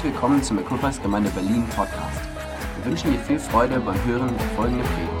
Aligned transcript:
Herzlich 0.00 0.14
willkommen 0.14 0.42
zum 0.42 0.58
Equippers 0.58 1.02
Gemeinde 1.02 1.28
Berlin 1.28 1.66
Podcast. 1.76 2.20
Wir 2.76 2.90
wünschen 2.90 3.12
dir 3.12 3.18
viel 3.18 3.38
Freude 3.38 3.78
beim 3.80 4.02
Hören 4.06 4.34
der 4.34 4.46
folgenden 4.56 4.86
Predigt. 4.86 5.12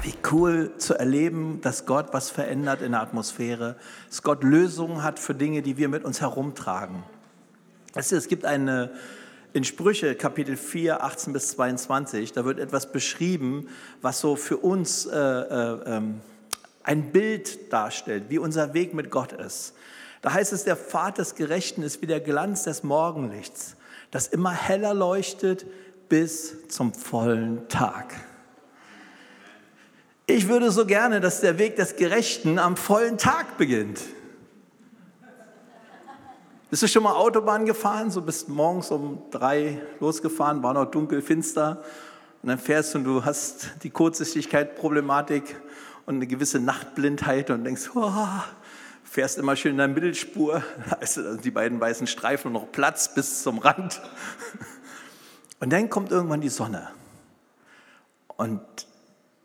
Wie 0.00 0.14
cool 0.32 0.72
zu 0.78 0.94
erleben, 0.94 1.60
dass 1.60 1.84
Gott 1.84 2.06
was 2.12 2.30
verändert 2.30 2.80
in 2.80 2.92
der 2.92 3.02
Atmosphäre, 3.02 3.76
dass 4.08 4.22
Gott 4.22 4.42
Lösungen 4.42 5.02
hat 5.02 5.18
für 5.18 5.34
Dinge, 5.34 5.60
die 5.60 5.76
wir 5.76 5.90
mit 5.90 6.06
uns 6.06 6.22
herumtragen. 6.22 7.02
Es 7.94 8.28
gibt 8.28 8.46
eine 8.46 8.92
in 9.52 9.64
Sprüche 9.64 10.14
Kapitel 10.14 10.56
4, 10.56 11.02
18 11.02 11.32
bis 11.32 11.48
22, 11.48 12.32
da 12.32 12.44
wird 12.44 12.58
etwas 12.58 12.90
beschrieben, 12.90 13.68
was 14.00 14.20
so 14.20 14.36
für 14.36 14.56
uns 14.56 15.06
äh, 15.06 15.16
äh, 15.16 15.96
ähm, 15.96 16.20
ein 16.82 17.12
Bild 17.12 17.72
darstellt, 17.72 18.24
wie 18.28 18.38
unser 18.38 18.74
Weg 18.74 18.94
mit 18.94 19.10
Gott 19.10 19.32
ist. 19.32 19.74
Da 20.22 20.32
heißt 20.32 20.52
es, 20.52 20.64
der 20.64 20.76
Pfad 20.76 21.18
des 21.18 21.34
Gerechten 21.34 21.82
ist 21.82 22.00
wie 22.00 22.06
der 22.06 22.20
Glanz 22.20 22.64
des 22.64 22.82
Morgenlichts, 22.82 23.76
das 24.10 24.26
immer 24.28 24.52
heller 24.52 24.94
leuchtet 24.94 25.66
bis 26.08 26.68
zum 26.68 26.94
vollen 26.94 27.68
Tag. 27.68 28.14
Ich 30.26 30.48
würde 30.48 30.70
so 30.70 30.86
gerne, 30.86 31.20
dass 31.20 31.40
der 31.40 31.58
Weg 31.58 31.76
des 31.76 31.96
Gerechten 31.96 32.58
am 32.58 32.76
vollen 32.76 33.18
Tag 33.18 33.58
beginnt. 33.58 34.00
Bist 36.72 36.82
du 36.82 36.88
schon 36.88 37.02
mal 37.02 37.12
Autobahn 37.12 37.66
gefahren? 37.66 38.10
So 38.10 38.22
bist 38.22 38.48
morgens 38.48 38.90
um 38.90 39.24
drei 39.30 39.82
losgefahren, 40.00 40.62
war 40.62 40.72
noch 40.72 40.86
dunkel, 40.86 41.20
finster. 41.20 41.84
Und 42.42 42.48
dann 42.48 42.58
fährst 42.58 42.94
du 42.94 42.98
und 42.98 43.04
du 43.04 43.26
hast 43.26 43.72
die 43.82 43.90
Kurzsichtigkeit, 43.90 44.74
Problematik 44.76 45.54
und 46.06 46.14
eine 46.14 46.26
gewisse 46.26 46.60
Nachtblindheit 46.60 47.50
und 47.50 47.64
denkst, 47.64 47.90
oh, 47.94 48.10
fährst 49.04 49.36
immer 49.36 49.54
schön 49.54 49.72
in 49.72 49.76
der 49.76 49.88
Mittelspur. 49.88 50.62
Da 50.88 50.96
ist 50.96 51.20
die 51.44 51.50
beiden 51.50 51.78
weißen 51.78 52.06
Streifen 52.06 52.52
noch 52.52 52.72
Platz 52.72 53.12
bis 53.12 53.42
zum 53.42 53.58
Rand. 53.58 54.00
Und 55.60 55.74
dann 55.74 55.90
kommt 55.90 56.10
irgendwann 56.10 56.40
die 56.40 56.48
Sonne. 56.48 56.88
Und 58.38 58.62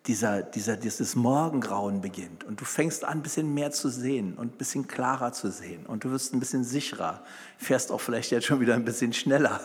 dieser, 0.08 0.42
dieser, 0.42 0.78
dieses 0.78 1.16
Morgengrauen 1.16 2.02
beginnt 2.02 2.46
und 2.46 2.62
du 2.62 2.66
fängst 2.66 3.04
an, 3.04 3.20
ein 3.20 3.24
bisschen 3.24 3.54
mehr 3.54 3.72
zu 3.72 3.90
sehen 3.90 4.36
und 4.36 4.54
ein 4.56 4.58
bisschen 4.58 4.88
klarer 4.88 5.34
zu 5.34 5.52
sehen 5.52 5.86
und 5.86 6.06
du 6.06 6.12
wirst 6.12 6.34
ein 6.34 6.40
bisschen 6.40 6.64
sicherer, 6.64 7.22
fährst 7.58 7.92
auch 7.92 8.00
vielleicht 8.00 8.32
jetzt 8.32 8.46
schon 8.46 8.62
wieder 8.62 8.74
ein 8.74 8.86
bisschen 8.86 9.12
schneller. 9.14 9.60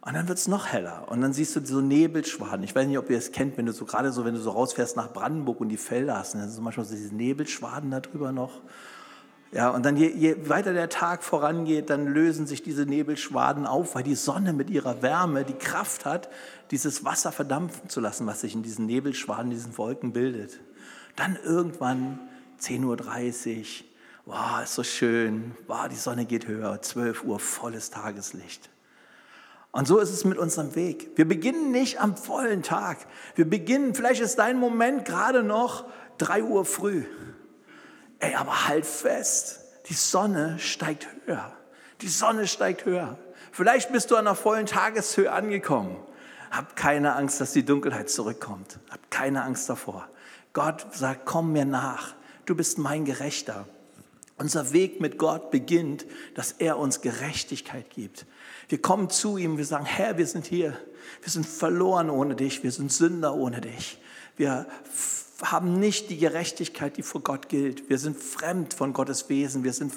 Und 0.00 0.14
dann 0.14 0.28
wird 0.28 0.38
es 0.38 0.46
noch 0.46 0.66
heller 0.66 1.06
und 1.08 1.20
dann 1.20 1.32
siehst 1.32 1.56
du 1.56 1.64
so 1.64 1.80
Nebelschwaden. 1.80 2.62
Ich 2.64 2.74
weiß 2.74 2.86
nicht, 2.86 2.98
ob 2.98 3.10
ihr 3.10 3.18
es 3.18 3.32
kennt, 3.32 3.56
wenn 3.56 3.66
du 3.66 3.72
so 3.72 3.84
gerade 3.84 4.12
so, 4.12 4.24
wenn 4.24 4.34
du 4.34 4.40
so 4.40 4.50
rausfährst 4.50 4.96
nach 4.96 5.12
Brandenburg 5.12 5.60
und 5.60 5.68
die 5.68 5.76
Felder 5.76 6.18
hast, 6.18 6.34
dann 6.34 6.48
sind 6.48 6.62
manchmal 6.62 6.86
so 6.86 6.94
diese 6.94 7.14
Nebelschwaden 7.14 7.90
da 7.90 8.00
drüber 8.00 8.32
noch. 8.32 8.60
Ja, 9.52 9.70
und 9.70 9.86
dann 9.86 9.96
je, 9.96 10.08
je, 10.08 10.48
weiter 10.48 10.72
der 10.72 10.88
Tag 10.88 11.22
vorangeht, 11.22 11.88
dann 11.88 12.06
lösen 12.06 12.46
sich 12.46 12.62
diese 12.62 12.84
Nebelschwaden 12.84 13.66
auf, 13.66 13.94
weil 13.94 14.02
die 14.02 14.16
Sonne 14.16 14.52
mit 14.52 14.70
ihrer 14.70 15.02
Wärme 15.02 15.44
die 15.44 15.54
Kraft 15.54 16.04
hat, 16.04 16.28
dieses 16.70 17.04
Wasser 17.04 17.30
verdampfen 17.30 17.88
zu 17.88 18.00
lassen, 18.00 18.26
was 18.26 18.40
sich 18.40 18.54
in 18.54 18.62
diesen 18.62 18.86
Nebelschwaden, 18.86 19.50
diesen 19.50 19.78
Wolken 19.78 20.12
bildet. 20.12 20.60
Dann 21.14 21.38
irgendwann 21.44 22.18
10.30 22.60 22.84
Uhr, 22.84 23.66
wow, 24.26 24.62
ist 24.64 24.74
so 24.74 24.82
schön, 24.82 25.54
wow, 25.68 25.88
die 25.88 25.96
Sonne 25.96 26.26
geht 26.26 26.48
höher, 26.48 26.82
12 26.82 27.24
Uhr, 27.24 27.38
volles 27.38 27.90
Tageslicht. 27.90 28.68
Und 29.70 29.86
so 29.86 29.98
ist 29.98 30.10
es 30.10 30.24
mit 30.24 30.38
unserem 30.38 30.74
Weg. 30.74 31.10
Wir 31.16 31.28
beginnen 31.28 31.70
nicht 31.70 32.00
am 32.00 32.16
vollen 32.16 32.62
Tag. 32.62 32.98
Wir 33.34 33.48
beginnen, 33.48 33.94
vielleicht 33.94 34.22
ist 34.22 34.38
dein 34.38 34.58
Moment 34.58 35.04
gerade 35.04 35.42
noch 35.42 35.84
3 36.18 36.42
Uhr 36.44 36.64
früh. 36.64 37.04
Ey, 38.26 38.34
aber 38.34 38.66
halt 38.66 38.86
fest, 38.86 39.60
die 39.88 39.94
Sonne 39.94 40.58
steigt 40.58 41.06
höher. 41.26 41.52
Die 42.00 42.08
Sonne 42.08 42.48
steigt 42.48 42.84
höher. 42.84 43.16
Vielleicht 43.52 43.92
bist 43.92 44.10
du 44.10 44.16
an 44.16 44.26
einer 44.26 44.34
vollen 44.34 44.66
Tageshöhe 44.66 45.30
angekommen. 45.30 45.96
Hab 46.50 46.74
keine 46.74 47.14
Angst, 47.14 47.40
dass 47.40 47.52
die 47.52 47.64
Dunkelheit 47.64 48.10
zurückkommt. 48.10 48.80
Hab 48.90 49.10
keine 49.12 49.44
Angst 49.44 49.68
davor. 49.68 50.08
Gott 50.54 50.86
sagt, 50.92 51.24
komm 51.24 51.52
mir 51.52 51.64
nach. 51.64 52.14
Du 52.46 52.56
bist 52.56 52.78
mein 52.78 53.04
Gerechter. 53.04 53.64
Unser 54.38 54.72
Weg 54.72 55.00
mit 55.00 55.18
Gott 55.18 55.52
beginnt, 55.52 56.04
dass 56.34 56.50
er 56.50 56.78
uns 56.78 57.02
Gerechtigkeit 57.02 57.90
gibt. 57.90 58.26
Wir 58.68 58.82
kommen 58.82 59.08
zu 59.08 59.36
ihm, 59.36 59.56
wir 59.56 59.64
sagen, 59.64 59.86
Herr, 59.86 60.18
wir 60.18 60.26
sind 60.26 60.46
hier. 60.46 60.76
Wir 61.22 61.30
sind 61.30 61.46
verloren 61.46 62.10
ohne 62.10 62.34
dich. 62.34 62.64
Wir 62.64 62.72
sind 62.72 62.92
Sünder 62.92 63.34
ohne 63.34 63.60
dich. 63.60 64.00
Wir 64.36 64.66
haben 65.42 65.78
nicht 65.78 66.10
die 66.10 66.18
Gerechtigkeit, 66.18 66.96
die 66.96 67.02
vor 67.02 67.22
Gott 67.22 67.48
gilt. 67.48 67.88
Wir 67.88 67.98
sind 67.98 68.16
fremd 68.18 68.74
von 68.74 68.92
Gottes 68.92 69.28
Wesen. 69.28 69.64
Wir 69.64 69.72
sind 69.72 69.92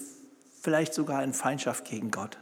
vielleicht 0.61 0.93
sogar 0.93 1.23
in 1.23 1.33
Feindschaft 1.33 1.85
gegen 1.85 2.11
Gott. 2.11 2.37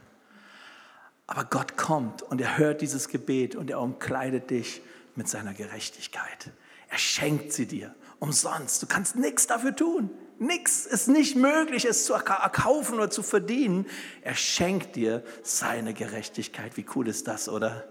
Aber 1.26 1.44
Gott 1.44 1.76
kommt 1.76 2.22
und 2.22 2.40
er 2.40 2.58
hört 2.58 2.80
dieses 2.80 3.08
Gebet 3.08 3.54
und 3.54 3.70
er 3.70 3.80
umkleidet 3.80 4.50
dich 4.50 4.80
mit 5.14 5.28
seiner 5.28 5.52
Gerechtigkeit. 5.52 6.50
Er 6.88 6.98
schenkt 6.98 7.52
sie 7.52 7.66
dir 7.66 7.94
umsonst. 8.18 8.82
Du 8.82 8.86
kannst 8.86 9.14
nichts 9.16 9.46
dafür 9.46 9.76
tun. 9.76 10.10
Nichts 10.38 10.86
ist 10.86 11.08
nicht 11.08 11.36
möglich, 11.36 11.84
es 11.84 12.04
zu 12.04 12.14
erkaufen 12.14 12.94
oder 12.94 13.10
zu 13.10 13.22
verdienen. 13.22 13.86
Er 14.22 14.34
schenkt 14.34 14.96
dir 14.96 15.22
seine 15.42 15.94
Gerechtigkeit. 15.94 16.76
Wie 16.76 16.86
cool 16.94 17.08
ist 17.08 17.26
das, 17.26 17.48
oder? 17.48 17.88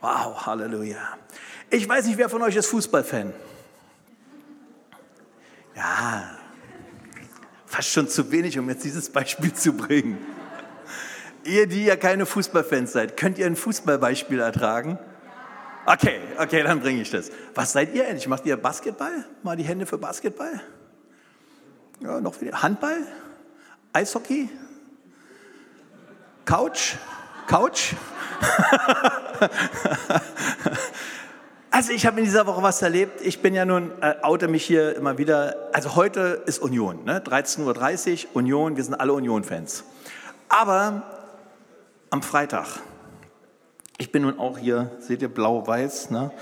Wow, 0.00 0.46
Halleluja. 0.46 1.16
Ich 1.70 1.88
weiß 1.88 2.06
nicht, 2.06 2.18
wer 2.18 2.28
von 2.28 2.42
euch 2.42 2.56
ist 2.56 2.66
Fußballfan? 2.66 3.32
Ja, 5.76 6.30
fast 7.66 7.90
schon 7.90 8.08
zu 8.08 8.30
wenig, 8.32 8.58
um 8.58 8.68
jetzt 8.68 8.84
dieses 8.84 9.10
Beispiel 9.10 9.52
zu 9.52 9.72
bringen. 9.72 10.18
Ihr, 11.44 11.66
die 11.66 11.84
ja 11.84 11.96
keine 11.96 12.26
Fußballfans 12.26 12.92
seid, 12.92 13.16
könnt 13.16 13.38
ihr 13.38 13.46
ein 13.46 13.56
Fußballbeispiel 13.56 14.40
ertragen? 14.40 14.98
Okay, 15.86 16.20
okay, 16.38 16.62
dann 16.62 16.80
bringe 16.80 17.00
ich 17.00 17.10
das. 17.10 17.30
Was 17.54 17.72
seid 17.72 17.94
ihr 17.94 18.06
endlich? 18.06 18.28
Macht 18.28 18.44
ihr 18.44 18.56
Basketball? 18.56 19.24
Mal 19.42 19.56
die 19.56 19.64
Hände 19.64 19.86
für 19.86 19.98
Basketball? 19.98 20.60
Ja, 22.00 22.20
noch 22.20 22.40
wieder. 22.40 22.62
Handball? 22.62 23.06
Eishockey? 23.92 24.48
Couch? 26.44 26.96
Couch? 27.46 27.94
Also 31.72 31.92
ich 31.92 32.04
habe 32.04 32.18
in 32.18 32.24
dieser 32.24 32.46
Woche 32.46 32.62
was 32.62 32.82
erlebt. 32.82 33.20
Ich 33.20 33.42
bin 33.42 33.54
ja 33.54 33.64
nun, 33.64 33.92
äh, 34.00 34.16
oute 34.22 34.48
mich 34.48 34.64
hier 34.64 34.96
immer 34.96 35.18
wieder. 35.18 35.54
Also 35.72 35.94
heute 35.94 36.42
ist 36.46 36.58
Union, 36.58 37.04
ne? 37.04 37.20
13.30 37.20 38.26
Uhr, 38.26 38.36
Union, 38.36 38.76
wir 38.76 38.82
sind 38.82 38.94
alle 38.94 39.12
Union-Fans. 39.12 39.84
Aber 40.48 41.02
am 42.10 42.22
Freitag, 42.22 42.66
ich 43.98 44.10
bin 44.10 44.22
nun 44.22 44.38
auch 44.40 44.58
hier, 44.58 44.90
seht 44.98 45.22
ihr, 45.22 45.28
blau-weiß, 45.28 46.10
ne? 46.10 46.32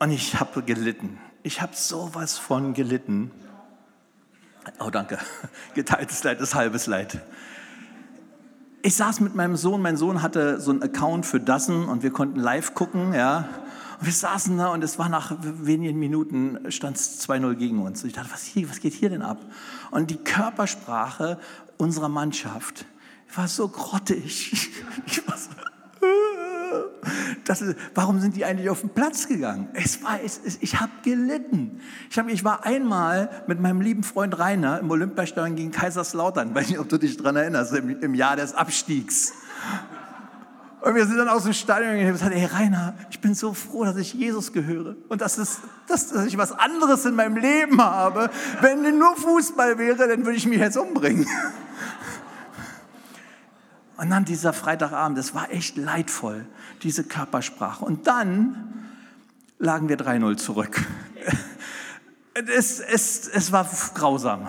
und 0.00 0.10
ich 0.10 0.40
habe 0.40 0.62
gelitten. 0.62 1.20
Ich 1.44 1.62
habe 1.62 1.76
sowas 1.76 2.36
von 2.36 2.74
gelitten. 2.74 3.30
Oh, 4.80 4.90
danke. 4.90 5.18
Geteiltes 5.74 6.24
Leid 6.24 6.40
ist 6.40 6.54
halbes 6.56 6.86
Leid. 6.86 7.20
Ich 8.82 8.96
saß 8.96 9.20
mit 9.20 9.34
meinem 9.34 9.56
Sohn, 9.56 9.82
mein 9.82 9.98
Sohn 9.98 10.22
hatte 10.22 10.58
so 10.60 10.70
einen 10.70 10.82
Account 10.82 11.26
für 11.26 11.38
Dassen 11.38 11.84
und 11.84 12.02
wir 12.02 12.10
konnten 12.10 12.40
live 12.40 12.74
gucken, 12.74 13.12
ja. 13.12 13.48
Und 13.98 14.06
wir 14.06 14.12
saßen 14.12 14.56
da 14.56 14.68
und 14.68 14.82
es 14.82 14.98
war 14.98 15.10
nach 15.10 15.36
wenigen 15.42 15.98
Minuten 15.98 16.58
stand 16.70 16.96
es 16.96 17.28
2-0 17.28 17.56
gegen 17.56 17.82
uns. 17.82 18.02
Und 18.02 18.08
ich 18.08 18.14
dachte, 18.14 18.30
was, 18.32 18.44
hier, 18.44 18.70
was 18.70 18.80
geht 18.80 18.94
hier 18.94 19.10
denn 19.10 19.20
ab? 19.20 19.38
Und 19.90 20.10
die 20.10 20.16
Körpersprache 20.16 21.38
unserer 21.76 22.08
Mannschaft 22.08 22.86
war 23.34 23.48
so 23.48 23.68
grottig. 23.68 24.70
Ich 25.06 25.26
war 25.28 25.36
so, 25.36 25.50
das 27.44 27.62
warum 27.94 28.20
sind 28.20 28.36
die 28.36 28.44
eigentlich 28.44 28.70
auf 28.70 28.80
den 28.80 28.90
Platz 28.90 29.28
gegangen? 29.28 29.68
Es 29.72 30.02
war, 30.02 30.18
es, 30.24 30.40
es, 30.44 30.58
ich 30.60 30.80
habe 30.80 30.92
gelitten. 31.02 31.80
Ich, 32.10 32.18
hab, 32.18 32.28
ich 32.28 32.44
war 32.44 32.64
einmal 32.64 33.30
mit 33.46 33.60
meinem 33.60 33.80
lieben 33.80 34.02
Freund 34.02 34.38
Rainer 34.38 34.80
im 34.80 34.90
Olympiastadion 34.90 35.56
gegen 35.56 35.70
Kaiserslautern. 35.70 36.50
Ich 36.50 36.54
weiß 36.54 36.68
nicht, 36.68 36.78
ob 36.78 36.88
du 36.88 36.98
dich 36.98 37.16
daran 37.16 37.36
erinnerst, 37.36 37.74
im, 37.74 38.00
im 38.00 38.14
Jahr 38.14 38.36
des 38.36 38.54
Abstiegs. 38.54 39.32
Und 40.80 40.94
wir 40.94 41.06
sind 41.06 41.18
dann 41.18 41.28
aus 41.28 41.44
dem 41.44 41.52
Stadion 41.52 41.92
gegangen 41.92 42.08
und 42.08 42.18
gesagt, 42.18 42.34
hey 42.34 42.46
Rainer, 42.46 42.94
ich 43.10 43.20
bin 43.20 43.34
so 43.34 43.52
froh, 43.52 43.84
dass 43.84 43.96
ich 43.96 44.14
Jesus 44.14 44.52
gehöre 44.52 44.96
und 45.08 45.20
dass, 45.20 45.36
es, 45.36 45.58
dass, 45.86 46.08
dass 46.08 46.24
ich 46.24 46.38
was 46.38 46.52
anderes 46.52 47.04
in 47.04 47.14
meinem 47.14 47.36
Leben 47.36 47.82
habe. 47.82 48.30
Wenn 48.62 48.98
nur 48.98 49.14
Fußball 49.16 49.76
wäre, 49.76 50.08
dann 50.08 50.24
würde 50.24 50.38
ich 50.38 50.46
mich 50.46 50.58
jetzt 50.58 50.78
umbringen. 50.78 51.26
Und 54.00 54.08
dann 54.08 54.24
dieser 54.24 54.54
Freitagabend, 54.54 55.18
das 55.18 55.34
war 55.34 55.52
echt 55.52 55.76
leidvoll, 55.76 56.46
diese 56.82 57.04
Körpersprache. 57.04 57.84
Und 57.84 58.06
dann 58.06 58.88
lagen 59.58 59.90
wir 59.90 59.98
3-0 59.98 60.36
zurück. 60.38 60.82
Es, 62.56 62.80
es, 62.80 63.28
es 63.28 63.52
war 63.52 63.68
grausam. 63.92 64.48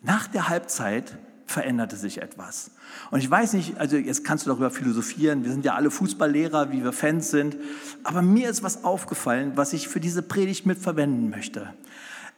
Nach 0.00 0.26
der 0.28 0.48
Halbzeit 0.48 1.18
veränderte 1.44 1.96
sich 1.96 2.22
etwas. 2.22 2.70
Und 3.10 3.18
ich 3.18 3.28
weiß 3.30 3.54
nicht, 3.54 3.78
also 3.78 3.96
jetzt 3.96 4.24
kannst 4.24 4.46
du 4.46 4.50
darüber 4.50 4.70
philosophieren, 4.70 5.44
wir 5.44 5.50
sind 5.50 5.66
ja 5.66 5.74
alle 5.74 5.90
Fußballlehrer, 5.90 6.72
wie 6.72 6.82
wir 6.82 6.92
Fans 6.92 7.30
sind, 7.30 7.56
aber 8.04 8.22
mir 8.22 8.48
ist 8.48 8.62
was 8.62 8.84
aufgefallen, 8.84 9.52
was 9.56 9.74
ich 9.74 9.88
für 9.88 10.00
diese 10.00 10.22
Predigt 10.22 10.64
mitverwenden 10.64 11.28
möchte. 11.28 11.74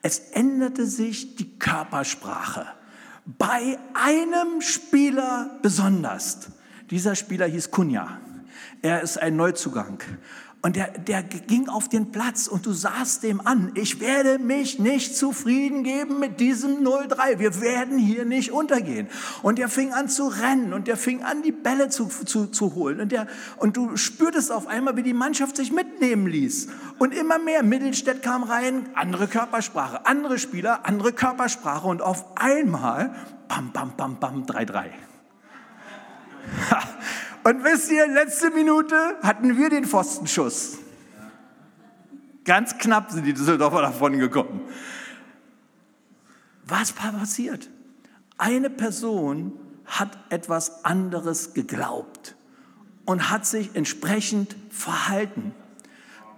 Es 0.02 0.18
änderte 0.18 0.86
sich 0.86 1.36
die 1.36 1.58
Körpersprache. 1.58 2.66
Bei 3.26 3.78
einem 3.94 4.60
Spieler 4.60 5.58
besonders. 5.62 6.50
Dieser 6.90 7.14
Spieler 7.14 7.46
hieß 7.46 7.70
Kunja. 7.70 8.20
Er 8.82 9.02
ist 9.02 9.18
ein 9.18 9.36
Neuzugang. 9.36 10.02
Und 10.62 10.76
der, 10.76 10.88
der 10.90 11.22
ging 11.22 11.70
auf 11.70 11.88
den 11.88 12.12
Platz 12.12 12.46
und 12.46 12.66
du 12.66 12.72
sahst 12.72 13.22
dem 13.22 13.40
an, 13.46 13.72
ich 13.76 13.98
werde 13.98 14.38
mich 14.38 14.78
nicht 14.78 15.16
zufrieden 15.16 15.84
geben 15.84 16.18
mit 16.18 16.38
diesem 16.38 16.84
0-3. 16.84 17.38
Wir 17.38 17.62
werden 17.62 17.96
hier 17.96 18.26
nicht 18.26 18.52
untergehen. 18.52 19.08
Und 19.42 19.58
der 19.58 19.70
fing 19.70 19.94
an 19.94 20.10
zu 20.10 20.26
rennen 20.26 20.74
und 20.74 20.86
der 20.86 20.98
fing 20.98 21.22
an, 21.22 21.42
die 21.42 21.52
Bälle 21.52 21.88
zu, 21.88 22.08
zu, 22.08 22.46
zu 22.46 22.74
holen. 22.74 23.00
Und, 23.00 23.10
der, 23.10 23.26
und 23.56 23.78
du 23.78 23.96
spürtest 23.96 24.52
auf 24.52 24.66
einmal, 24.66 24.98
wie 24.98 25.02
die 25.02 25.14
Mannschaft 25.14 25.56
sich 25.56 25.72
mitnehmen 25.72 26.26
ließ. 26.26 26.68
Und 26.98 27.14
immer 27.14 27.38
mehr, 27.38 27.62
Mittelstädt 27.62 28.22
kam 28.22 28.42
rein, 28.42 28.90
andere 28.94 29.28
Körpersprache, 29.28 30.04
andere 30.04 30.38
Spieler, 30.38 30.84
andere 30.84 31.14
Körpersprache. 31.14 31.86
Und 31.88 32.02
auf 32.02 32.36
einmal, 32.36 33.14
bam, 33.48 33.72
bam, 33.72 33.96
bam, 33.96 34.20
bam, 34.20 34.44
3-3. 34.44 34.90
Und 37.42 37.64
wisst 37.64 37.90
ihr, 37.90 38.06
letzte 38.06 38.50
Minute 38.50 39.16
hatten 39.22 39.56
wir 39.56 39.70
den 39.70 39.84
Pfostenschuss. 39.84 40.78
Ganz 42.44 42.76
knapp 42.78 43.10
sind 43.10 43.24
die 43.24 43.32
Düsseldorfer 43.32 43.82
davon 43.82 44.18
gekommen. 44.18 44.62
Was 46.64 46.92
passiert? 46.92 47.68
Eine 48.38 48.70
Person 48.70 49.52
hat 49.86 50.18
etwas 50.30 50.84
anderes 50.84 51.54
geglaubt 51.54 52.36
und 53.06 53.30
hat 53.30 53.44
sich 53.44 53.74
entsprechend 53.74 54.56
verhalten. 54.70 55.54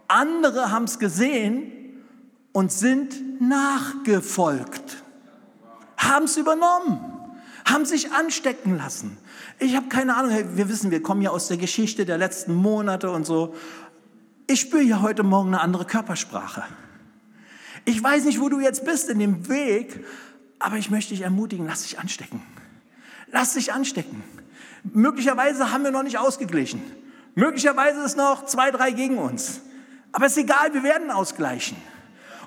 Andere 0.08 0.70
haben 0.70 0.84
es 0.84 0.98
gesehen 0.98 1.72
und 2.52 2.72
sind 2.72 3.40
nachgefolgt, 3.40 5.02
haben 5.96 6.24
es 6.24 6.36
übernommen, 6.36 7.11
haben 7.64 7.84
sich 7.84 8.12
anstecken 8.12 8.76
lassen. 8.76 9.16
Ich 9.58 9.76
habe 9.76 9.88
keine 9.88 10.16
Ahnung, 10.16 10.56
wir 10.56 10.68
wissen, 10.68 10.90
wir 10.90 11.02
kommen 11.02 11.22
ja 11.22 11.30
aus 11.30 11.48
der 11.48 11.56
Geschichte 11.56 12.04
der 12.04 12.18
letzten 12.18 12.54
Monate 12.54 13.10
und 13.10 13.24
so. 13.24 13.54
Ich 14.46 14.60
spüre 14.60 14.82
ja 14.82 15.00
heute 15.00 15.22
Morgen 15.22 15.48
eine 15.48 15.60
andere 15.60 15.84
Körpersprache. 15.84 16.64
Ich 17.84 18.02
weiß 18.02 18.24
nicht, 18.24 18.40
wo 18.40 18.48
du 18.48 18.60
jetzt 18.60 18.84
bist 18.84 19.08
in 19.08 19.18
dem 19.18 19.48
Weg, 19.48 20.04
aber 20.58 20.76
ich 20.76 20.90
möchte 20.90 21.14
dich 21.14 21.22
ermutigen, 21.22 21.66
lass 21.66 21.82
dich 21.82 21.98
anstecken. 21.98 22.42
Lass 23.30 23.54
dich 23.54 23.72
anstecken. 23.72 24.22
Möglicherweise 24.84 25.72
haben 25.72 25.84
wir 25.84 25.90
noch 25.90 26.02
nicht 26.02 26.18
ausgeglichen. 26.18 26.82
Möglicherweise 27.34 28.02
ist 28.02 28.16
noch 28.16 28.46
zwei, 28.46 28.70
drei 28.70 28.90
gegen 28.90 29.18
uns. 29.18 29.60
Aber 30.12 30.26
es 30.26 30.32
ist 30.32 30.44
egal, 30.44 30.74
wir 30.74 30.82
werden 30.82 31.10
ausgleichen. 31.10 31.76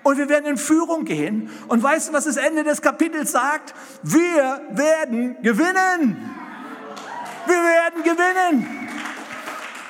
Und 0.05 0.19
wir 0.19 0.29
werden 0.29 0.45
in 0.45 0.57
Führung 0.57 1.03
gehen. 1.03 1.49
Und 1.67 1.81
weißt 1.81 2.09
du, 2.09 2.13
was 2.13 2.25
das 2.25 2.37
Ende 2.37 2.63
des 2.63 2.83
Kapitels 2.83 3.31
sagt? 3.31 3.73
Wir 4.03 4.61
werden 4.69 5.35
gewinnen. 5.41 6.29
Wir 7.47 7.55
werden 7.55 8.03
gewinnen. 8.03 8.89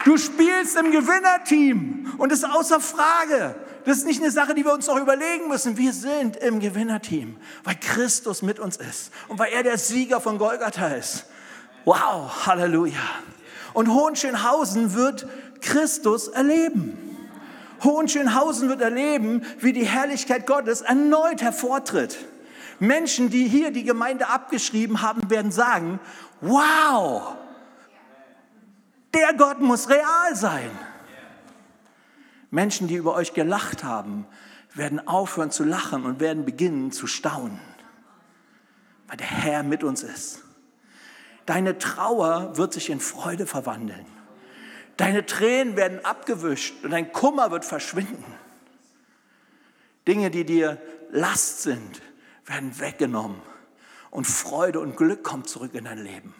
Du 0.05 0.15
spielst 0.17 0.77
im 0.77 0.91
Gewinnerteam 0.91 2.13
und 2.17 2.31
das 2.31 2.39
ist 2.39 2.45
außer 2.45 2.79
Frage. 2.79 3.55
Das 3.83 3.97
ist 3.97 4.05
nicht 4.05 4.21
eine 4.21 4.31
Sache, 4.31 4.53
die 4.53 4.63
wir 4.63 4.71
uns 4.71 4.87
noch 4.87 4.95
überlegen 4.95 5.49
müssen. 5.49 5.75
Wir 5.75 5.91
sind 5.91 6.37
im 6.37 6.61
Gewinnerteam, 6.61 7.35
weil 7.65 7.75
Christus 7.75 8.41
mit 8.41 8.57
uns 8.57 8.77
ist 8.77 9.11
und 9.27 9.37
weil 9.37 9.51
er 9.51 9.63
der 9.63 9.77
Sieger 9.77 10.21
von 10.21 10.37
Golgatha 10.37 10.87
ist. 10.95 11.25
Wow, 11.83 12.45
Halleluja. 12.45 13.01
Und 13.73 13.89
Hohenschönhausen 13.89 14.95
wird 14.95 15.27
Christus 15.59 16.29
erleben. 16.29 17.14
Hohenschönhausen 17.85 18.67
wird 18.67 18.81
erleben, 18.81 19.43
wie 19.59 19.71
die 19.71 19.85
Herrlichkeit 19.85 20.45
Gottes 20.45 20.81
erneut 20.81 21.41
hervortritt. 21.41 22.17
Menschen, 22.79 23.29
die 23.29 23.47
hier 23.47 23.71
die 23.71 23.83
Gemeinde 23.83 24.27
abgeschrieben 24.27 25.01
haben, 25.01 25.29
werden 25.29 25.51
sagen, 25.51 25.99
wow, 26.41 27.35
der 29.13 29.33
Gott 29.33 29.61
muss 29.61 29.89
real 29.89 30.35
sein. 30.35 30.69
Menschen, 32.51 32.87
die 32.87 32.95
über 32.95 33.13
euch 33.13 33.33
gelacht 33.33 33.83
haben, 33.83 34.25
werden 34.73 35.07
aufhören 35.07 35.51
zu 35.51 35.63
lachen 35.63 36.03
und 36.03 36.19
werden 36.19 36.45
beginnen 36.45 36.91
zu 36.91 37.07
staunen, 37.07 37.59
weil 39.07 39.17
der 39.17 39.27
Herr 39.27 39.63
mit 39.63 39.83
uns 39.83 40.03
ist. 40.03 40.43
Deine 41.45 41.77
Trauer 41.77 42.57
wird 42.57 42.73
sich 42.73 42.89
in 42.89 42.99
Freude 42.99 43.45
verwandeln. 43.45 44.05
Deine 44.97 45.25
Tränen 45.25 45.75
werden 45.75 46.03
abgewischt 46.05 46.83
und 46.83 46.91
dein 46.91 47.11
Kummer 47.11 47.51
wird 47.51 47.65
verschwinden. 47.65 48.23
Dinge, 50.07 50.31
die 50.31 50.45
dir 50.45 50.81
Last 51.11 51.63
sind, 51.63 52.01
werden 52.45 52.79
weggenommen 52.79 53.41
und 54.11 54.25
Freude 54.25 54.79
und 54.79 54.95
Glück 54.95 55.23
kommt 55.23 55.49
zurück 55.49 55.73
in 55.73 55.85
dein 55.85 56.03
Leben. 56.03 56.33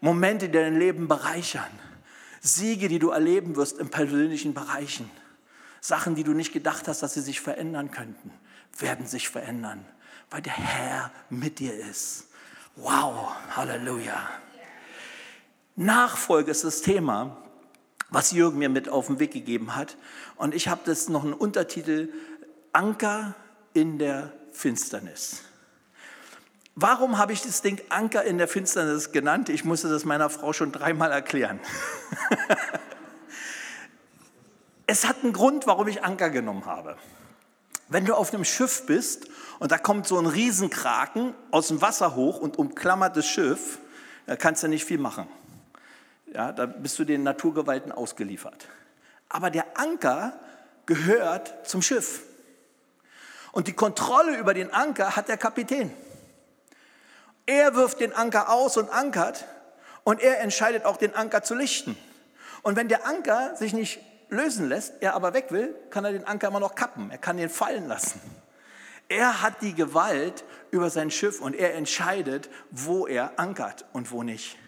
Momente, 0.00 0.48
die 0.48 0.58
dein 0.58 0.78
Leben 0.78 1.08
bereichern. 1.08 1.70
Siege, 2.40 2.88
die 2.88 2.98
du 2.98 3.10
erleben 3.10 3.56
wirst 3.56 3.78
in 3.78 3.88
persönlichen 3.88 4.52
Bereichen. 4.54 5.10
Sachen, 5.80 6.14
die 6.14 6.24
du 6.24 6.32
nicht 6.32 6.52
gedacht 6.52 6.86
hast, 6.88 7.02
dass 7.02 7.14
sie 7.14 7.22
sich 7.22 7.40
verändern 7.40 7.90
könnten, 7.90 8.30
werden 8.78 9.06
sich 9.06 9.28
verändern, 9.28 9.84
weil 10.30 10.42
der 10.42 10.52
Herr 10.52 11.10
mit 11.30 11.58
dir 11.58 11.74
ist. 11.74 12.28
Wow, 12.76 13.32
Halleluja. 13.56 14.28
Nachfolge 15.76 16.52
ist 16.52 16.62
das 16.62 16.82
Thema, 16.82 17.36
was 18.08 18.30
Jürgen 18.30 18.58
mir 18.58 18.68
mit 18.68 18.88
auf 18.88 19.08
den 19.08 19.18
Weg 19.18 19.32
gegeben 19.32 19.74
hat. 19.74 19.96
Und 20.36 20.54
ich 20.54 20.68
habe 20.68 20.82
das 20.84 21.08
noch 21.08 21.24
einen 21.24 21.32
Untertitel, 21.32 22.12
Anker 22.72 23.34
in 23.72 23.98
der 23.98 24.32
Finsternis. 24.52 25.42
Warum 26.76 27.18
habe 27.18 27.32
ich 27.32 27.42
das 27.42 27.62
Ding 27.62 27.80
Anker 27.88 28.24
in 28.24 28.38
der 28.38 28.48
Finsternis 28.48 29.12
genannt? 29.12 29.48
Ich 29.48 29.64
musste 29.64 29.88
das 29.88 30.04
meiner 30.04 30.30
Frau 30.30 30.52
schon 30.52 30.72
dreimal 30.72 31.10
erklären. 31.10 31.60
es 34.86 35.06
hat 35.06 35.22
einen 35.22 35.32
Grund, 35.32 35.66
warum 35.66 35.88
ich 35.88 36.04
Anker 36.04 36.30
genommen 36.30 36.66
habe. 36.66 36.96
Wenn 37.88 38.04
du 38.06 38.14
auf 38.14 38.32
einem 38.32 38.44
Schiff 38.44 38.86
bist 38.86 39.28
und 39.58 39.70
da 39.70 39.78
kommt 39.78 40.06
so 40.06 40.18
ein 40.18 40.26
Riesenkraken 40.26 41.34
aus 41.50 41.68
dem 41.68 41.80
Wasser 41.80 42.16
hoch 42.16 42.40
und 42.40 42.58
umklammert 42.58 43.16
das 43.16 43.26
Schiff, 43.26 43.78
da 44.26 44.36
kannst 44.36 44.62
du 44.62 44.68
nicht 44.68 44.84
viel 44.84 44.98
machen. 44.98 45.28
Ja, 46.34 46.50
da 46.50 46.66
bist 46.66 46.98
du 46.98 47.04
den 47.04 47.22
Naturgewalten 47.22 47.92
ausgeliefert. 47.92 48.66
Aber 49.28 49.50
der 49.50 49.78
Anker 49.78 50.32
gehört 50.84 51.66
zum 51.66 51.80
Schiff. 51.80 52.22
Und 53.52 53.68
die 53.68 53.72
Kontrolle 53.72 54.36
über 54.36 54.52
den 54.52 54.74
Anker 54.74 55.14
hat 55.14 55.28
der 55.28 55.36
Kapitän. 55.36 55.94
Er 57.46 57.76
wirft 57.76 58.00
den 58.00 58.12
Anker 58.12 58.50
aus 58.50 58.76
und 58.76 58.90
ankert 58.90 59.44
und 60.02 60.20
er 60.20 60.40
entscheidet 60.40 60.84
auch, 60.84 60.96
den 60.96 61.14
Anker 61.14 61.44
zu 61.44 61.54
lichten. 61.54 61.96
Und 62.62 62.74
wenn 62.74 62.88
der 62.88 63.06
Anker 63.06 63.54
sich 63.54 63.72
nicht 63.72 64.00
lösen 64.28 64.68
lässt, 64.68 64.94
er 65.00 65.14
aber 65.14 65.34
weg 65.34 65.52
will, 65.52 65.72
kann 65.90 66.04
er 66.04 66.10
den 66.10 66.26
Anker 66.26 66.48
immer 66.48 66.58
noch 66.60 66.74
kappen. 66.74 67.12
Er 67.12 67.18
kann 67.18 67.38
ihn 67.38 67.48
fallen 67.48 67.86
lassen. 67.86 68.20
Er 69.08 69.40
hat 69.40 69.62
die 69.62 69.74
Gewalt 69.74 70.44
über 70.72 70.90
sein 70.90 71.12
Schiff 71.12 71.40
und 71.40 71.54
er 71.54 71.74
entscheidet, 71.74 72.50
wo 72.72 73.06
er 73.06 73.38
ankert 73.38 73.84
und 73.92 74.10
wo 74.10 74.24
nicht. 74.24 74.58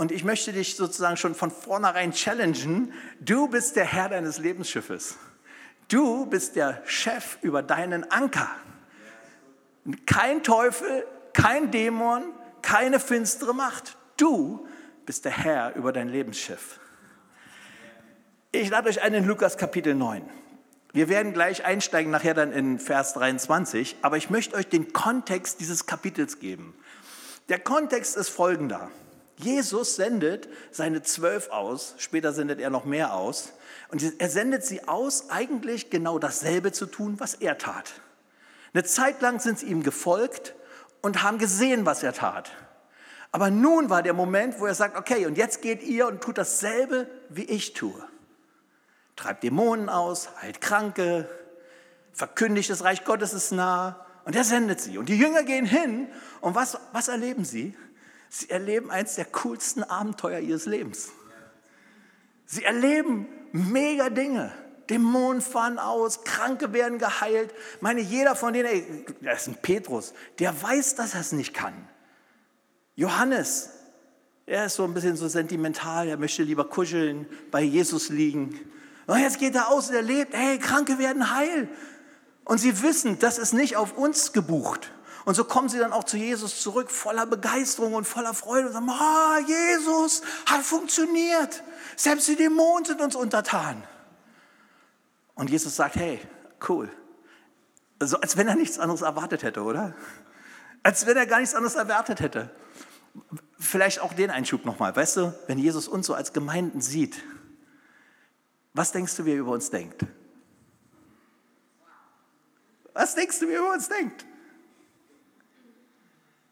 Und 0.00 0.12
ich 0.12 0.24
möchte 0.24 0.54
dich 0.54 0.76
sozusagen 0.76 1.18
schon 1.18 1.34
von 1.34 1.50
vornherein 1.50 2.12
challengen. 2.12 2.94
Du 3.20 3.48
bist 3.48 3.76
der 3.76 3.84
Herr 3.84 4.08
deines 4.08 4.38
Lebensschiffes. 4.38 5.18
Du 5.88 6.24
bist 6.24 6.56
der 6.56 6.80
Chef 6.86 7.36
über 7.42 7.62
deinen 7.62 8.10
Anker. 8.10 8.48
Kein 10.06 10.42
Teufel, 10.42 11.04
kein 11.34 11.70
Dämon, 11.70 12.32
keine 12.62 12.98
finstere 12.98 13.54
Macht. 13.54 13.98
Du 14.16 14.66
bist 15.04 15.26
der 15.26 15.32
Herr 15.32 15.76
über 15.76 15.92
dein 15.92 16.08
Lebensschiff. 16.08 16.80
Ich 18.52 18.70
lade 18.70 18.88
euch 18.88 19.02
ein 19.02 19.12
in 19.12 19.26
Lukas 19.26 19.58
Kapitel 19.58 19.94
9. 19.94 20.22
Wir 20.94 21.10
werden 21.10 21.34
gleich 21.34 21.66
einsteigen, 21.66 22.10
nachher 22.10 22.32
dann 22.32 22.52
in 22.52 22.78
Vers 22.78 23.12
23, 23.12 23.96
aber 24.00 24.16
ich 24.16 24.30
möchte 24.30 24.56
euch 24.56 24.66
den 24.66 24.94
Kontext 24.94 25.60
dieses 25.60 25.84
Kapitels 25.84 26.38
geben. 26.38 26.72
Der 27.50 27.58
Kontext 27.58 28.16
ist 28.16 28.30
folgender. 28.30 28.90
Jesus 29.42 29.96
sendet 29.96 30.48
seine 30.70 31.02
zwölf 31.02 31.50
aus, 31.50 31.94
später 31.98 32.32
sendet 32.32 32.60
er 32.60 32.70
noch 32.70 32.84
mehr 32.84 33.14
aus, 33.14 33.52
und 33.88 34.20
er 34.20 34.28
sendet 34.28 34.64
sie 34.64 34.86
aus, 34.86 35.30
eigentlich 35.30 35.90
genau 35.90 36.18
dasselbe 36.18 36.72
zu 36.72 36.86
tun, 36.86 37.18
was 37.18 37.34
er 37.34 37.58
tat. 37.58 37.92
Eine 38.72 38.84
Zeit 38.84 39.20
lang 39.20 39.40
sind 39.40 39.58
sie 39.58 39.66
ihm 39.66 39.82
gefolgt, 39.82 40.54
und 41.02 41.22
haben 41.22 41.38
gesehen, 41.38 41.86
was 41.86 42.02
er 42.02 42.12
tat. 42.12 42.50
Aber 43.32 43.50
nun 43.50 43.90
war 43.90 44.02
der 44.02 44.12
Moment, 44.12 44.58
wo 44.60 44.66
er 44.66 44.74
sagt, 44.74 44.96
okay, 44.96 45.26
und 45.26 45.38
jetzt 45.38 45.62
geht 45.62 45.82
ihr 45.82 46.06
und 46.06 46.20
tut 46.20 46.36
dasselbe, 46.36 47.08
wie 47.28 47.44
ich 47.44 47.74
tue. 47.74 47.94
Treibt 49.16 49.42
Dämonen 49.42 49.88
aus, 49.88 50.28
heilt 50.40 50.60
Kranke, 50.60 51.28
verkündigt, 52.12 52.70
das 52.70 52.84
Reich 52.84 53.04
Gottes 53.04 53.32
ist 53.32 53.52
nah, 53.52 54.04
Und 54.24 54.36
er 54.36 54.44
sendet 54.44 54.80
sie. 54.80 54.98
Und 54.98 55.08
die 55.08 55.16
Jünger 55.16 55.42
gehen 55.42 55.64
hin. 55.64 56.08
Und 56.40 56.54
was, 56.54 56.78
was 56.92 57.08
erleben 57.08 57.44
sie? 57.44 57.76
Sie 58.30 58.48
erleben 58.48 58.90
eins 58.92 59.16
der 59.16 59.24
coolsten 59.24 59.82
Abenteuer 59.82 60.38
ihres 60.38 60.64
Lebens. 60.64 61.10
Sie 62.46 62.64
erleben 62.64 63.26
mega 63.52 64.08
Dinge. 64.08 64.52
Dämonen 64.88 65.40
fahren 65.40 65.78
aus, 65.78 66.24
Kranke 66.24 66.72
werden 66.72 66.98
geheilt. 66.98 67.52
Meine, 67.80 68.00
jeder 68.00 68.34
von 68.34 68.52
denen, 68.52 68.68
ey, 68.68 69.04
das 69.20 69.42
ist 69.42 69.48
ein 69.48 69.56
Petrus, 69.60 70.14
der 70.38 70.60
weiß, 70.60 70.94
dass 70.94 71.14
er 71.14 71.20
es 71.20 71.32
nicht 71.32 71.54
kann. 71.54 71.74
Johannes, 72.94 73.70
er 74.46 74.66
ist 74.66 74.76
so 74.76 74.84
ein 74.84 74.94
bisschen 74.94 75.16
so 75.16 75.28
sentimental, 75.28 76.08
er 76.08 76.16
möchte 76.16 76.42
lieber 76.42 76.68
kuscheln, 76.68 77.26
bei 77.50 77.62
Jesus 77.62 78.08
liegen. 78.08 78.58
Und 79.06 79.18
jetzt 79.18 79.38
geht 79.38 79.54
er 79.54 79.68
aus 79.68 79.88
und 79.88 79.96
er 79.96 80.02
lebt, 80.02 80.34
hey, 80.34 80.58
Kranke 80.58 80.98
werden 80.98 81.34
heil. 81.34 81.68
Und 82.44 82.58
sie 82.58 82.82
wissen, 82.82 83.18
das 83.18 83.38
ist 83.38 83.54
nicht 83.54 83.76
auf 83.76 83.96
uns 83.96 84.32
gebucht. 84.32 84.92
Und 85.24 85.34
so 85.34 85.44
kommen 85.44 85.68
sie 85.68 85.78
dann 85.78 85.92
auch 85.92 86.04
zu 86.04 86.16
Jesus 86.16 86.60
zurück, 86.62 86.90
voller 86.90 87.26
Begeisterung 87.26 87.94
und 87.94 88.06
voller 88.06 88.34
Freude 88.34 88.68
und 88.68 88.72
sagen, 88.72 88.88
oh, 88.88 89.46
Jesus 89.46 90.22
hat 90.46 90.62
funktioniert. 90.62 91.62
Selbst 91.96 92.28
die 92.28 92.36
Dämonen 92.36 92.84
sind 92.84 93.00
uns 93.00 93.14
untertan. 93.14 93.82
Und 95.34 95.50
Jesus 95.50 95.76
sagt, 95.76 95.96
hey, 95.96 96.20
cool. 96.68 96.90
Also 97.98 98.18
als 98.20 98.36
wenn 98.36 98.48
er 98.48 98.54
nichts 98.54 98.78
anderes 98.78 99.02
erwartet 99.02 99.42
hätte, 99.42 99.62
oder? 99.62 99.94
Als 100.82 101.06
wenn 101.06 101.16
er 101.16 101.26
gar 101.26 101.40
nichts 101.40 101.54
anderes 101.54 101.74
erwartet 101.74 102.20
hätte. 102.20 102.50
Vielleicht 103.58 104.00
auch 104.00 104.14
den 104.14 104.30
Einschub 104.30 104.64
nochmal. 104.64 104.94
Weißt 104.96 105.18
du, 105.18 105.34
wenn 105.46 105.58
Jesus 105.58 105.88
uns 105.88 106.06
so 106.06 106.14
als 106.14 106.32
Gemeinden 106.32 106.80
sieht, 106.80 107.22
was 108.72 108.92
denkst 108.92 109.16
du, 109.16 109.24
wie 109.26 109.32
er 109.32 109.38
über 109.38 109.52
uns 109.52 109.68
denkt? 109.70 110.06
Was 112.94 113.14
denkst 113.14 113.38
du, 113.40 113.48
wie 113.48 113.52
er 113.52 113.60
über 113.60 113.72
uns 113.72 113.88
denkt? 113.88 114.24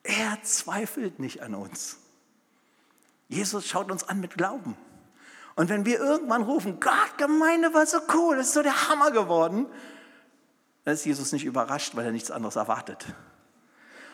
Er 0.08 0.42
zweifelt 0.42 1.18
nicht 1.18 1.42
an 1.42 1.54
uns. 1.54 1.98
Jesus 3.28 3.66
schaut 3.66 3.90
uns 3.90 4.08
an 4.08 4.20
mit 4.20 4.38
Glauben. 4.38 4.74
Und 5.54 5.68
wenn 5.68 5.84
wir 5.84 5.98
irgendwann 5.98 6.42
rufen, 6.42 6.80
Gott, 6.80 7.18
Gemeinde 7.18 7.74
war 7.74 7.84
so 7.84 7.98
cool, 8.14 8.38
ist 8.38 8.54
so 8.54 8.62
der 8.62 8.88
Hammer 8.88 9.10
geworden, 9.10 9.66
dann 10.84 10.94
ist 10.94 11.04
Jesus 11.04 11.32
nicht 11.32 11.44
überrascht, 11.44 11.94
weil 11.94 12.06
er 12.06 12.12
nichts 12.12 12.30
anderes 12.30 12.56
erwartet. 12.56 13.04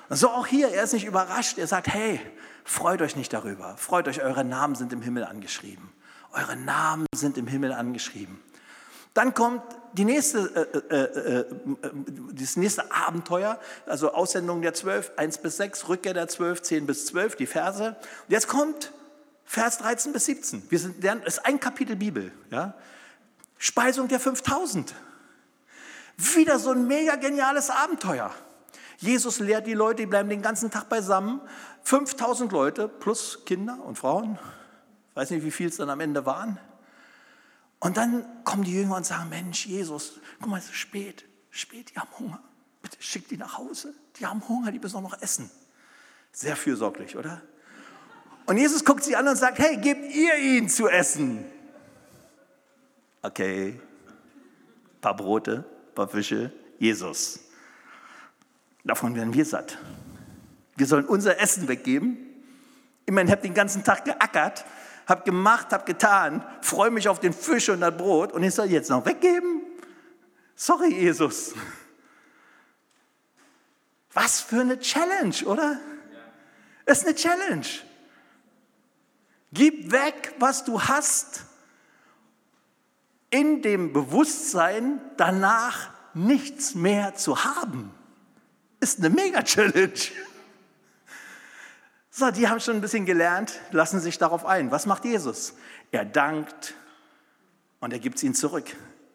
Und 0.08 0.16
so 0.16 0.30
auch 0.30 0.48
hier, 0.48 0.68
er 0.68 0.82
ist 0.82 0.94
nicht 0.94 1.04
überrascht, 1.04 1.58
er 1.58 1.68
sagt, 1.68 1.86
hey, 1.86 2.20
freut 2.64 3.00
euch 3.00 3.14
nicht 3.14 3.32
darüber, 3.32 3.76
freut 3.76 4.08
euch, 4.08 4.20
eure 4.20 4.44
Namen 4.44 4.74
sind 4.74 4.92
im 4.92 5.00
Himmel 5.00 5.22
angeschrieben. 5.22 5.92
Eure 6.32 6.56
Namen 6.56 7.06
sind 7.14 7.38
im 7.38 7.46
Himmel 7.46 7.72
angeschrieben. 7.72 8.42
Dann 9.14 9.32
kommt 9.32 9.62
die 9.92 10.04
nächste, 10.04 10.38
äh, 10.90 10.94
äh, 10.94 11.38
äh, 11.38 11.44
das 12.32 12.56
nächste 12.56 12.90
Abenteuer, 12.92 13.60
also 13.86 14.12
Aussendung 14.12 14.60
der 14.60 14.74
Zwölf, 14.74 15.12
1 15.16 15.38
bis 15.38 15.56
6, 15.56 15.88
Rückkehr 15.88 16.14
der 16.14 16.28
Zwölf, 16.28 16.62
10 16.62 16.86
bis 16.86 17.06
12, 17.06 17.36
die 17.36 17.46
Verse. 17.46 17.88
Und 17.88 17.96
jetzt 18.28 18.48
kommt 18.48 18.92
Vers 19.44 19.78
13 19.78 20.12
bis 20.12 20.24
17. 20.24 20.64
Wir 20.68 20.78
sind, 20.78 21.04
das 21.04 21.36
ist 21.36 21.46
ein 21.46 21.60
Kapitel 21.60 21.94
Bibel. 21.94 22.32
Ja? 22.50 22.74
Speisung 23.56 24.08
der 24.08 24.18
5000. 24.18 24.94
Wieder 26.16 26.58
so 26.58 26.70
ein 26.70 26.86
mega 26.86 27.16
geniales 27.16 27.70
Abenteuer. 27.70 28.32
Jesus 28.98 29.38
lehrt 29.38 29.66
die 29.66 29.74
Leute, 29.74 30.02
die 30.02 30.06
bleiben 30.06 30.28
den 30.28 30.42
ganzen 30.42 30.70
Tag 30.70 30.88
beisammen. 30.88 31.40
5000 31.82 32.50
Leute 32.52 32.88
plus 32.88 33.44
Kinder 33.44 33.78
und 33.84 33.96
Frauen. 33.96 34.38
Ich 35.10 35.16
weiß 35.16 35.30
nicht, 35.30 35.44
wie 35.44 35.50
viel 35.50 35.68
es 35.68 35.76
dann 35.76 35.90
am 35.90 36.00
Ende 36.00 36.26
waren. 36.26 36.58
Und 37.84 37.98
dann 37.98 38.24
kommen 38.44 38.64
die 38.64 38.72
Jünger 38.72 38.96
und 38.96 39.04
sagen, 39.04 39.28
Mensch, 39.28 39.66
Jesus, 39.66 40.18
guck 40.40 40.48
mal, 40.48 40.56
es 40.56 40.64
ist 40.64 40.76
spät, 40.76 41.26
spät, 41.50 41.90
die 41.90 42.00
haben 42.00 42.08
Hunger. 42.18 42.42
Bitte 42.80 42.96
schick 42.98 43.28
die 43.28 43.36
nach 43.36 43.58
Hause. 43.58 43.92
Die 44.18 44.24
haben 44.24 44.42
Hunger, 44.48 44.72
die 44.72 44.78
müssen 44.78 44.96
auch 44.96 45.02
noch 45.02 45.20
essen. 45.20 45.50
Sehr 46.32 46.56
fürsorglich, 46.56 47.14
oder? 47.14 47.42
Und 48.46 48.56
Jesus 48.56 48.86
guckt 48.86 49.04
sie 49.04 49.14
an 49.14 49.28
und 49.28 49.36
sagt, 49.36 49.58
hey, 49.58 49.76
gebt 49.76 50.14
ihr 50.14 50.34
ihn 50.38 50.70
zu 50.70 50.88
essen. 50.88 51.44
Okay, 53.20 53.78
ein 53.78 55.00
paar 55.02 55.14
Brote, 55.14 55.66
ein 55.90 55.94
paar 55.94 56.08
Fische, 56.08 56.52
Jesus. 56.78 57.38
Davon 58.82 59.14
werden 59.14 59.34
wir 59.34 59.44
satt. 59.44 59.76
Wir 60.76 60.86
sollen 60.86 61.04
unser 61.04 61.38
Essen 61.38 61.68
weggeben. 61.68 62.16
Immerhin 63.04 63.30
habe 63.30 63.42
den 63.42 63.52
ganzen 63.52 63.84
Tag 63.84 64.06
geackert, 64.06 64.64
habe 65.06 65.24
gemacht, 65.24 65.72
habe 65.72 65.84
getan, 65.84 66.44
freue 66.62 66.90
mich 66.90 67.08
auf 67.08 67.20
den 67.20 67.32
Fisch 67.32 67.68
und 67.68 67.80
das 67.80 67.96
Brot 67.96 68.32
und 68.32 68.42
ich 68.42 68.54
soll 68.54 68.66
jetzt 68.66 68.90
noch 68.90 69.04
weggeben? 69.04 69.62
Sorry, 70.54 70.94
Jesus. 70.94 71.54
Was 74.12 74.40
für 74.40 74.60
eine 74.60 74.78
Challenge, 74.78 75.34
oder? 75.44 75.72
Ja. 75.72 76.92
Ist 76.92 77.04
eine 77.04 77.14
Challenge. 77.14 77.66
Gib 79.52 79.90
weg, 79.92 80.34
was 80.38 80.64
du 80.64 80.80
hast, 80.80 81.44
in 83.30 83.62
dem 83.62 83.92
Bewusstsein, 83.92 85.00
danach 85.16 85.90
nichts 86.14 86.74
mehr 86.74 87.16
zu 87.16 87.44
haben. 87.44 87.92
Ist 88.78 89.00
eine 89.00 89.10
Mega-Challenge. 89.10 89.92
So, 92.16 92.30
die 92.30 92.48
haben 92.48 92.60
schon 92.60 92.76
ein 92.76 92.80
bisschen 92.80 93.06
gelernt, 93.06 93.58
lassen 93.72 93.98
sich 93.98 94.18
darauf 94.18 94.46
ein. 94.46 94.70
Was 94.70 94.86
macht 94.86 95.04
Jesus? 95.04 95.54
Er 95.90 96.04
dankt 96.04 96.74
und 97.80 97.92
er 97.92 97.98
gibt 97.98 98.18
es 98.18 98.22
ihnen 98.22 98.36
zurück. 98.36 98.66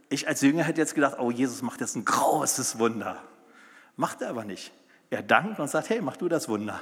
Ich 0.09 0.27
als 0.27 0.41
Jünger 0.41 0.65
hätte 0.65 0.81
jetzt 0.81 0.95
gedacht, 0.95 1.15
oh, 1.17 1.31
Jesus 1.31 1.61
macht 1.61 1.79
jetzt 1.79 1.95
ein 1.95 2.03
großes 2.03 2.77
Wunder. 2.77 3.23
Macht 3.95 4.21
er 4.21 4.29
aber 4.29 4.43
nicht. 4.43 4.73
Er 5.11 5.23
dankt 5.23 5.61
und 5.61 5.69
sagt, 5.69 5.87
hey, 5.87 6.01
mach 6.01 6.17
du 6.17 6.27
das 6.27 6.49
Wunder. 6.49 6.81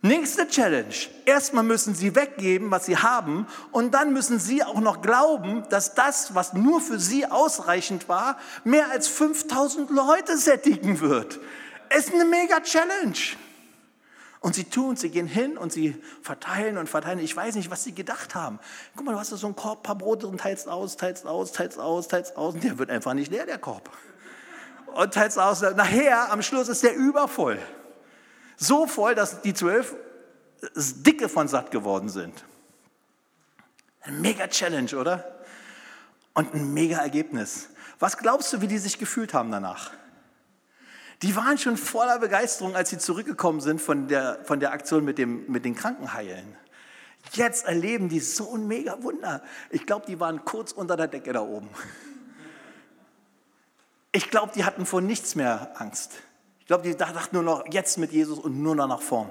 Nächste 0.00 0.48
Challenge. 0.48 0.94
Erstmal 1.26 1.62
müssen 1.62 1.94
sie 1.94 2.14
weggeben, 2.14 2.70
was 2.70 2.86
sie 2.86 2.96
haben, 2.96 3.46
und 3.72 3.92
dann 3.92 4.14
müssen 4.14 4.38
sie 4.38 4.64
auch 4.64 4.80
noch 4.80 5.02
glauben, 5.02 5.62
dass 5.68 5.94
das, 5.94 6.34
was 6.34 6.54
nur 6.54 6.80
für 6.80 6.98
sie 6.98 7.26
ausreichend 7.26 8.08
war, 8.08 8.38
mehr 8.64 8.90
als 8.90 9.08
5000 9.08 9.90
Leute 9.90 10.38
sättigen 10.38 11.00
wird. 11.00 11.38
Es 11.90 12.06
ist 12.06 12.14
eine 12.14 12.24
mega 12.24 12.60
Challenge. 12.60 13.18
Und 14.40 14.54
sie 14.54 14.64
tun, 14.64 14.96
sie 14.96 15.10
gehen 15.10 15.26
hin 15.26 15.58
und 15.58 15.70
sie 15.70 16.02
verteilen 16.22 16.78
und 16.78 16.88
verteilen. 16.88 17.18
Ich 17.18 17.36
weiß 17.36 17.56
nicht, 17.56 17.70
was 17.70 17.84
sie 17.84 17.94
gedacht 17.94 18.34
haben. 18.34 18.58
Guck 18.96 19.04
mal, 19.04 19.12
du 19.12 19.18
hast 19.18 19.28
so 19.28 19.46
einen 19.46 19.54
Korb, 19.54 19.82
paar 19.82 19.96
Brote 19.96 20.26
und 20.26 20.38
teilst 20.38 20.66
aus, 20.66 20.96
teilst 20.96 21.26
aus, 21.26 21.52
teilst 21.52 21.78
aus, 21.78 22.08
teilst 22.08 22.36
aus. 22.36 22.54
Und 22.54 22.64
der 22.64 22.78
wird 22.78 22.88
einfach 22.90 23.12
nicht 23.12 23.30
leer, 23.30 23.44
der 23.44 23.58
Korb. 23.58 23.90
Und 24.94 25.12
teilst 25.12 25.38
aus. 25.38 25.60
Nachher, 25.60 26.32
am 26.32 26.40
Schluss 26.40 26.68
ist 26.68 26.82
der 26.82 26.96
übervoll. 26.96 27.58
So 28.56 28.86
voll, 28.86 29.14
dass 29.14 29.42
die 29.42 29.52
zwölf 29.52 29.94
dicke 30.74 31.28
von 31.28 31.46
satt 31.46 31.70
geworden 31.70 32.08
sind. 32.08 32.44
Ein 34.00 34.22
mega 34.22 34.46
Challenge, 34.48 34.96
oder? 34.96 35.42
Und 36.32 36.54
ein 36.54 36.72
mega 36.72 36.98
Ergebnis. 36.98 37.68
Was 37.98 38.16
glaubst 38.16 38.52
du, 38.54 38.62
wie 38.62 38.68
die 38.68 38.78
sich 38.78 38.98
gefühlt 38.98 39.34
haben 39.34 39.50
danach? 39.50 39.90
Die 41.22 41.36
waren 41.36 41.58
schon 41.58 41.76
voller 41.76 42.18
Begeisterung, 42.18 42.74
als 42.74 42.90
sie 42.90 42.98
zurückgekommen 42.98 43.60
sind 43.60 43.80
von 43.80 44.08
der, 44.08 44.38
von 44.44 44.58
der 44.60 44.72
Aktion 44.72 45.04
mit, 45.04 45.18
dem, 45.18 45.50
mit 45.50 45.64
den 45.64 45.74
Krankenheilen. 45.74 46.56
Jetzt 47.32 47.66
erleben 47.66 48.08
die 48.08 48.20
so 48.20 48.54
ein 48.54 48.66
mega 48.66 49.02
Wunder. 49.02 49.42
Ich 49.68 49.84
glaube, 49.84 50.06
die 50.06 50.18
waren 50.18 50.44
kurz 50.44 50.72
unter 50.72 50.96
der 50.96 51.08
Decke 51.08 51.32
da 51.32 51.42
oben. 51.42 51.68
Ich 54.12 54.30
glaube, 54.30 54.52
die 54.54 54.64
hatten 54.64 54.86
vor 54.86 55.02
nichts 55.02 55.34
mehr 55.34 55.72
Angst 55.80 56.22
glaube, 56.70 56.84
die 56.84 56.96
dachten 56.96 57.34
nur 57.34 57.42
noch 57.42 57.64
jetzt 57.72 57.98
mit 57.98 58.12
Jesus 58.12 58.38
und 58.38 58.62
nur 58.62 58.76
noch 58.76 58.86
nach 58.86 59.02
vorn. 59.02 59.28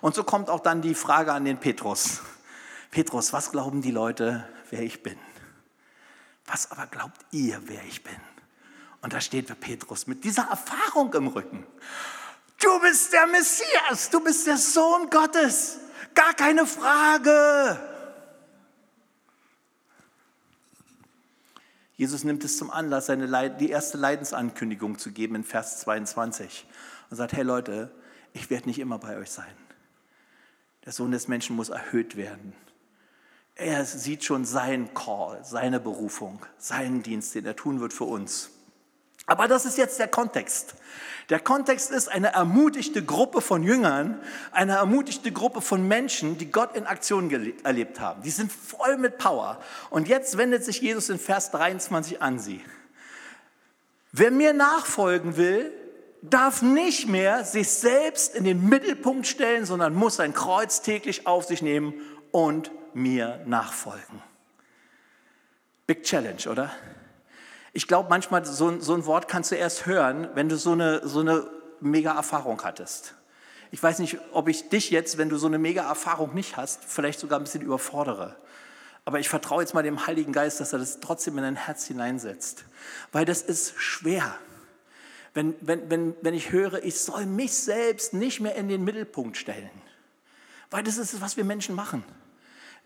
Und 0.00 0.14
so 0.14 0.22
kommt 0.22 0.48
auch 0.48 0.60
dann 0.60 0.80
die 0.80 0.94
Frage 0.94 1.32
an 1.32 1.44
den 1.44 1.58
Petrus. 1.58 2.20
Petrus, 2.92 3.32
was 3.32 3.50
glauben 3.50 3.82
die 3.82 3.90
Leute, 3.90 4.48
wer 4.70 4.82
ich 4.82 5.02
bin? 5.02 5.18
Was 6.46 6.70
aber 6.70 6.86
glaubt 6.86 7.18
ihr, 7.32 7.60
wer 7.64 7.82
ich 7.82 8.04
bin? 8.04 8.14
Und 9.06 9.12
da 9.12 9.20
steht 9.20 9.46
für 9.46 9.54
Petrus 9.54 10.08
mit 10.08 10.24
dieser 10.24 10.48
Erfahrung 10.48 11.14
im 11.14 11.28
Rücken. 11.28 11.64
Du 12.60 12.80
bist 12.80 13.12
der 13.12 13.28
Messias, 13.28 14.10
du 14.10 14.18
bist 14.18 14.48
der 14.48 14.56
Sohn 14.56 15.08
Gottes. 15.10 15.78
Gar 16.12 16.34
keine 16.34 16.66
Frage. 16.66 17.78
Jesus 21.94 22.24
nimmt 22.24 22.42
es 22.42 22.56
zum 22.56 22.68
Anlass, 22.72 23.06
seine 23.06 23.26
Leid, 23.26 23.60
die 23.60 23.70
erste 23.70 23.96
Leidensankündigung 23.96 24.98
zu 24.98 25.12
geben 25.12 25.36
in 25.36 25.44
Vers 25.44 25.78
22 25.82 26.66
und 27.08 27.16
sagt, 27.16 27.32
hey 27.32 27.44
Leute, 27.44 27.92
ich 28.32 28.50
werde 28.50 28.66
nicht 28.66 28.80
immer 28.80 28.98
bei 28.98 29.18
euch 29.18 29.30
sein. 29.30 29.54
Der 30.84 30.92
Sohn 30.92 31.12
des 31.12 31.28
Menschen 31.28 31.54
muss 31.54 31.68
erhöht 31.68 32.16
werden. 32.16 32.54
Er 33.54 33.84
sieht 33.84 34.24
schon 34.24 34.44
seinen 34.44 34.94
Call, 34.94 35.44
seine 35.44 35.78
Berufung, 35.78 36.44
seinen 36.58 37.04
Dienst, 37.04 37.36
den 37.36 37.46
er 37.46 37.54
tun 37.54 37.78
wird 37.78 37.92
für 37.92 38.02
uns. 38.02 38.50
Aber 39.26 39.48
das 39.48 39.66
ist 39.66 39.76
jetzt 39.76 39.98
der 39.98 40.08
Kontext. 40.08 40.74
Der 41.28 41.40
Kontext 41.40 41.90
ist 41.90 42.08
eine 42.08 42.28
ermutigte 42.28 43.04
Gruppe 43.04 43.40
von 43.40 43.64
Jüngern, 43.64 44.20
eine 44.52 44.76
ermutigte 44.76 45.32
Gruppe 45.32 45.60
von 45.60 45.86
Menschen, 45.86 46.38
die 46.38 46.52
Gott 46.52 46.76
in 46.76 46.86
Aktion 46.86 47.28
erlebt 47.64 47.98
haben. 47.98 48.22
Die 48.22 48.30
sind 48.30 48.52
voll 48.52 48.96
mit 48.96 49.18
Power. 49.18 49.60
Und 49.90 50.06
jetzt 50.06 50.38
wendet 50.38 50.64
sich 50.64 50.80
Jesus 50.80 51.08
in 51.08 51.18
Vers 51.18 51.50
23 51.50 52.22
an 52.22 52.38
sie. 52.38 52.60
Wer 54.12 54.30
mir 54.30 54.52
nachfolgen 54.52 55.36
will, 55.36 55.72
darf 56.22 56.62
nicht 56.62 57.08
mehr 57.08 57.44
sich 57.44 57.70
selbst 57.70 58.36
in 58.36 58.44
den 58.44 58.68
Mittelpunkt 58.68 59.26
stellen, 59.26 59.66
sondern 59.66 59.94
muss 59.94 60.16
sein 60.16 60.32
Kreuz 60.32 60.80
täglich 60.80 61.26
auf 61.26 61.44
sich 61.44 61.60
nehmen 61.60 61.94
und 62.30 62.70
mir 62.94 63.42
nachfolgen. 63.46 64.22
Big 65.86 66.04
Challenge, 66.04 66.48
oder? 66.48 66.70
Ich 67.76 67.86
glaube, 67.86 68.08
manchmal 68.08 68.42
so, 68.46 68.80
so, 68.80 68.94
ein 68.94 69.04
Wort 69.04 69.28
kannst 69.28 69.50
du 69.50 69.54
erst 69.54 69.84
hören, 69.84 70.30
wenn 70.32 70.48
du 70.48 70.56
so 70.56 70.72
eine, 70.72 71.06
so 71.06 71.20
eine 71.20 71.46
mega 71.78 72.14
Erfahrung 72.14 72.64
hattest. 72.64 73.12
Ich 73.70 73.82
weiß 73.82 73.98
nicht, 73.98 74.16
ob 74.32 74.48
ich 74.48 74.70
dich 74.70 74.88
jetzt, 74.88 75.18
wenn 75.18 75.28
du 75.28 75.36
so 75.36 75.46
eine 75.46 75.58
mega 75.58 75.86
Erfahrung 75.86 76.34
nicht 76.34 76.56
hast, 76.56 76.82
vielleicht 76.86 77.20
sogar 77.20 77.38
ein 77.38 77.44
bisschen 77.44 77.60
überfordere. 77.60 78.34
Aber 79.04 79.20
ich 79.20 79.28
vertraue 79.28 79.60
jetzt 79.60 79.74
mal 79.74 79.82
dem 79.82 80.06
Heiligen 80.06 80.32
Geist, 80.32 80.58
dass 80.58 80.72
er 80.72 80.78
das 80.78 81.00
trotzdem 81.00 81.36
in 81.36 81.44
dein 81.44 81.56
Herz 81.56 81.84
hineinsetzt. 81.84 82.64
Weil 83.12 83.26
das 83.26 83.42
ist 83.42 83.74
schwer. 83.76 84.34
Wenn, 85.34 85.54
wenn, 85.60 85.90
wenn, 85.90 86.14
wenn 86.22 86.32
ich 86.32 86.52
höre, 86.52 86.82
ich 86.82 86.98
soll 86.98 87.26
mich 87.26 87.52
selbst 87.52 88.14
nicht 88.14 88.40
mehr 88.40 88.54
in 88.54 88.70
den 88.70 88.84
Mittelpunkt 88.84 89.36
stellen. 89.36 89.68
Weil 90.70 90.82
das 90.82 90.96
ist, 90.96 91.20
was 91.20 91.36
wir 91.36 91.44
Menschen 91.44 91.74
machen. 91.74 92.04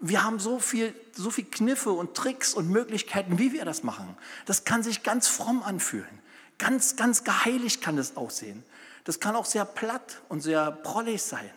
Wir 0.00 0.25
haben 0.25 0.38
so 0.38 0.59
viel, 0.59 0.95
so 1.12 1.30
viel 1.30 1.45
Kniffe 1.45 1.90
und 1.90 2.14
Tricks 2.14 2.54
und 2.54 2.69
Möglichkeiten, 2.69 3.38
wie 3.38 3.52
wir 3.52 3.64
das 3.64 3.83
machen. 3.83 4.16
Das 4.47 4.64
kann 4.64 4.83
sich 4.83 5.02
ganz 5.02 5.28
fromm 5.28 5.62
anfühlen. 5.62 6.21
Ganz, 6.59 6.97
ganz 6.97 7.25
geheiligt 7.25 7.83
kann 7.83 7.97
das 7.97 8.16
aussehen. 8.16 8.64
Das 9.04 9.21
kann 9.21 9.37
auch 9.37 9.45
sehr 9.45 9.64
platt 9.64 10.23
und 10.28 10.40
sehr 10.40 10.71
prollig 10.71 11.23
sein. 11.23 11.50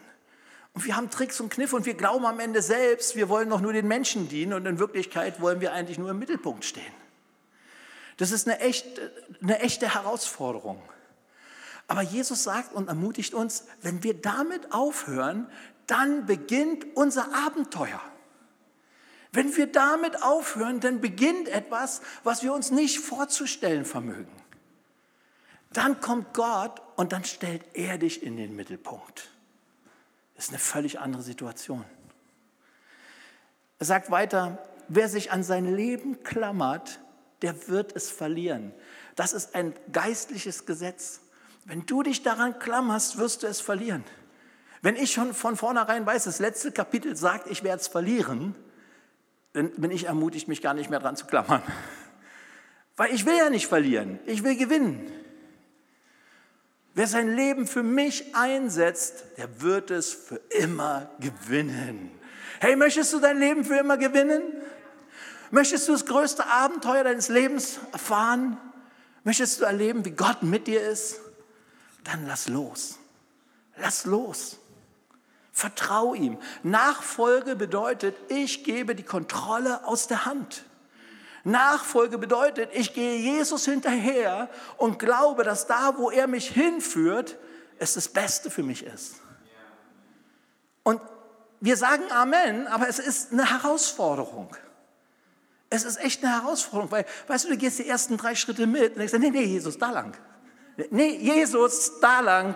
Und 0.73 0.85
wir 0.85 0.95
haben 0.95 1.09
Tricks 1.09 1.39
und 1.39 1.49
Kniffe 1.49 1.75
und 1.75 1.85
wir 1.85 1.93
glauben 1.93 2.25
am 2.25 2.39
Ende 2.39 2.61
selbst, 2.61 3.15
wir 3.15 3.29
wollen 3.29 3.49
doch 3.49 3.61
nur 3.61 3.73
den 3.73 3.87
Menschen 3.87 4.27
dienen 4.27 4.53
und 4.53 4.65
in 4.65 4.79
Wirklichkeit 4.79 5.39
wollen 5.39 5.61
wir 5.61 5.71
eigentlich 5.71 5.97
nur 5.97 6.09
im 6.09 6.19
Mittelpunkt 6.19 6.65
stehen. 6.65 6.93
Das 8.17 8.31
ist 8.31 8.47
eine, 8.47 8.59
echt, 8.59 8.85
eine 9.41 9.59
echte 9.59 9.93
Herausforderung. 9.93 10.81
Aber 11.87 12.01
Jesus 12.01 12.43
sagt 12.43 12.73
und 12.73 12.87
ermutigt 12.87 13.33
uns, 13.33 13.65
wenn 13.81 14.03
wir 14.03 14.13
damit 14.15 14.71
aufhören, 14.71 15.47
dann 15.85 16.25
beginnt 16.25 16.85
unser 16.95 17.33
Abenteuer. 17.35 18.01
Wenn 19.33 19.57
wir 19.57 19.65
damit 19.65 20.21
aufhören, 20.21 20.79
dann 20.79 21.01
beginnt 21.01 21.49
etwas, 21.49 22.01
was 22.23 22.43
wir 22.43 22.53
uns 22.53 22.69
nicht 22.69 22.99
vorzustellen 22.99 23.83
vermögen. 23.83 24.31
Dann 25.73 25.99
kommt 25.99 26.35
Gott 26.35 26.81
und 26.95 27.11
dann 27.11 27.25
stellt 27.25 27.63
er 27.73 27.97
dich 27.97 28.21
in 28.21 28.37
den 28.37 28.55
Mittelpunkt. 28.55 29.31
Das 30.35 30.45
ist 30.45 30.51
eine 30.51 30.59
völlig 30.59 30.99
andere 30.99 31.23
Situation. 31.23 31.83
Er 33.79 33.87
sagt 33.87 34.11
weiter, 34.11 34.59
wer 34.87 35.09
sich 35.09 35.31
an 35.31 35.41
sein 35.43 35.75
Leben 35.75 36.23
klammert, 36.23 36.99
der 37.41 37.67
wird 37.67 37.95
es 37.95 38.11
verlieren. 38.11 38.71
Das 39.15 39.33
ist 39.33 39.55
ein 39.55 39.73
geistliches 39.91 40.67
Gesetz. 40.67 41.21
Wenn 41.65 41.87
du 41.87 42.03
dich 42.03 42.21
daran 42.21 42.59
klammerst, 42.59 43.17
wirst 43.17 43.41
du 43.41 43.47
es 43.47 43.61
verlieren. 43.61 44.03
Wenn 44.83 44.95
ich 44.95 45.11
schon 45.11 45.33
von 45.33 45.55
vornherein 45.55 46.05
weiß, 46.05 46.25
das 46.25 46.37
letzte 46.37 46.71
Kapitel 46.71 47.15
sagt, 47.15 47.49
ich 47.49 47.63
werde 47.63 47.81
es 47.81 47.87
verlieren, 47.87 48.53
dann 49.53 49.71
bin 49.71 49.91
ich 49.91 50.05
ermutigt, 50.05 50.47
mich 50.47 50.61
gar 50.61 50.73
nicht 50.73 50.89
mehr 50.89 50.99
dran 50.99 51.15
zu 51.15 51.25
klammern. 51.25 51.61
Weil 52.95 53.13
ich 53.13 53.25
will 53.25 53.37
ja 53.37 53.49
nicht 53.49 53.67
verlieren, 53.67 54.19
ich 54.25 54.43
will 54.43 54.55
gewinnen. 54.55 55.11
Wer 56.95 57.07
sein 57.07 57.35
Leben 57.35 57.65
für 57.65 57.81
mich 57.81 58.35
einsetzt, 58.35 59.25
der 59.37 59.61
wird 59.61 59.89
es 59.89 60.13
für 60.13 60.39
immer 60.49 61.09
gewinnen. 61.19 62.11
Hey, 62.59 62.75
möchtest 62.75 63.13
du 63.13 63.19
dein 63.19 63.39
Leben 63.39 63.65
für 63.65 63.77
immer 63.77 63.97
gewinnen? 63.97 64.43
Möchtest 65.49 65.87
du 65.87 65.93
das 65.93 66.05
größte 66.05 66.45
Abenteuer 66.45 67.03
deines 67.03 67.29
Lebens 67.29 67.79
erfahren? 67.91 68.57
Möchtest 69.23 69.59
du 69.59 69.65
erleben, 69.65 70.05
wie 70.05 70.11
Gott 70.11 70.43
mit 70.43 70.67
dir 70.67 70.81
ist? 70.81 71.19
Dann 72.03 72.27
lass 72.27 72.47
los. 72.47 72.99
Lass 73.77 74.05
los. 74.05 74.59
Vertrau 75.55 76.15
ihm. 76.15 76.39
Nachfolge 76.63 77.55
bedeutet, 77.55 78.15
ich 78.27 78.63
gebe 78.63 78.95
die 78.95 79.03
Kontrolle 79.03 79.85
aus 79.85 80.07
der 80.07 80.25
Hand. 80.25 80.63
Nachfolge 81.43 82.17
bedeutet, 82.17 82.71
ich 82.73 82.93
gehe 82.93 83.17
Jesus 83.17 83.65
hinterher 83.65 84.49
und 84.77 84.97
glaube, 84.97 85.43
dass 85.43 85.67
da, 85.67 85.97
wo 85.97 86.09
er 86.09 86.25
mich 86.27 86.49
hinführt, 86.49 87.37
es 87.77 87.93
das 87.93 88.07
Beste 88.07 88.49
für 88.49 88.63
mich 88.63 88.83
ist. 88.83 89.15
Und 90.81 90.99
wir 91.59 91.77
sagen 91.77 92.03
Amen, 92.11 92.67
aber 92.67 92.89
es 92.89 92.97
ist 92.97 93.31
eine 93.31 93.49
Herausforderung. 93.49 94.55
Es 95.69 95.83
ist 95.83 95.99
echt 95.99 96.23
eine 96.23 96.33
Herausforderung, 96.33 96.91
weil, 96.91 97.05
weißt 97.27 97.45
du, 97.45 97.49
du 97.49 97.57
gehst 97.57 97.79
die 97.79 97.87
ersten 97.87 98.17
drei 98.17 98.35
Schritte 98.35 98.65
mit 98.65 98.93
und 98.93 98.99
denkst, 98.99 99.13
nee, 99.19 99.29
nee, 99.29 99.43
Jesus, 99.43 99.77
da 99.77 99.91
lang. 99.91 100.17
Nee, 100.89 101.17
Jesus, 101.17 101.99
da 101.99 102.21
lang. 102.21 102.55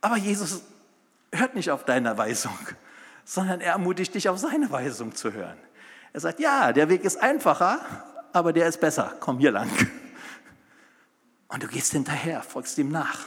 Aber 0.00 0.16
Jesus 0.16 0.62
hört 1.32 1.54
nicht 1.54 1.70
auf 1.70 1.84
deine 1.84 2.16
Weisung, 2.16 2.58
sondern 3.24 3.60
er 3.60 3.72
ermutigt 3.72 4.14
dich, 4.14 4.28
auf 4.28 4.38
seine 4.38 4.70
Weisung 4.70 5.14
zu 5.14 5.32
hören. 5.32 5.58
Er 6.12 6.20
sagt, 6.20 6.40
ja, 6.40 6.72
der 6.72 6.88
Weg 6.88 7.04
ist 7.04 7.20
einfacher, 7.20 7.80
aber 8.32 8.52
der 8.52 8.68
ist 8.68 8.80
besser. 8.80 9.14
Komm 9.20 9.38
hier 9.38 9.50
lang. 9.50 9.68
Und 11.48 11.62
du 11.62 11.66
gehst 11.66 11.92
hinterher, 11.92 12.42
folgst 12.42 12.78
ihm 12.78 12.90
nach. 12.90 13.26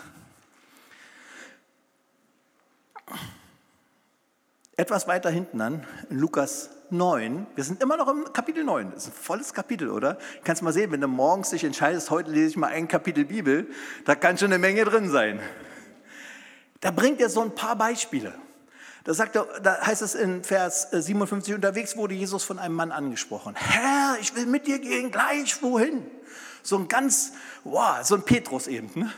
Etwas 4.78 5.08
weiter 5.08 5.30
hinten 5.30 5.60
dann, 5.60 5.86
in 6.10 6.18
Lukas 6.18 6.70
9, 6.90 7.46
wir 7.56 7.64
sind 7.64 7.84
immer 7.84 7.98
noch 7.98 8.08
im 8.08 8.34
Kapitel 8.34 8.64
9, 8.64 8.92
das 8.92 9.04
ist 9.06 9.10
ein 9.10 9.14
volles 9.14 9.54
Kapitel, 9.54 9.90
oder? 9.90 10.16
Du 10.16 10.20
kannst 10.44 10.62
mal 10.62 10.74
sehen, 10.74 10.92
wenn 10.92 11.02
du 11.02 11.08
morgens 11.08 11.52
dich 11.52 11.64
entscheidest, 11.64 12.10
heute 12.10 12.32
lese 12.32 12.48
ich 12.48 12.58
mal 12.58 12.68
ein 12.68 12.88
Kapitel 12.88 13.26
Bibel, 13.26 13.68
da 14.06 14.16
kann 14.16 14.38
schon 14.38 14.48
eine 14.48 14.60
Menge 14.60 14.84
drin 14.84 15.10
sein. 15.10 15.40
Da 16.82 16.92
bringt 16.92 17.22
er 17.22 17.30
so 17.30 17.42
ein 17.42 17.56
paar 17.56 17.76
Beispiele. 17.76 18.34
Da, 19.04 19.14
sagt 19.14 19.36
er, 19.36 19.46
da 19.62 19.82
heißt 19.82 20.02
es 20.02 20.14
in 20.14 20.44
Vers 20.44 20.90
57, 20.92 21.52
äh, 21.52 21.56
unterwegs 21.56 21.98
wurde 21.98 22.14
Jesus 22.14 22.44
von 22.44 22.60
einem 22.60 22.76
Mann 22.76 22.92
angesprochen. 22.92 23.56
Herr, 23.56 24.18
ich 24.20 24.36
will 24.36 24.46
mit 24.46 24.68
dir 24.68 24.78
gehen, 24.80 25.12
gleich 25.12 25.62
wohin? 25.64 26.06
So 26.62 26.78
ein 26.78 26.88
ganz, 26.88 27.34
wow, 27.64 28.04
so 28.04 28.16
ein 28.16 28.24
Petrus 28.24 28.68
eben. 28.68 28.92
Ne? 28.94 29.12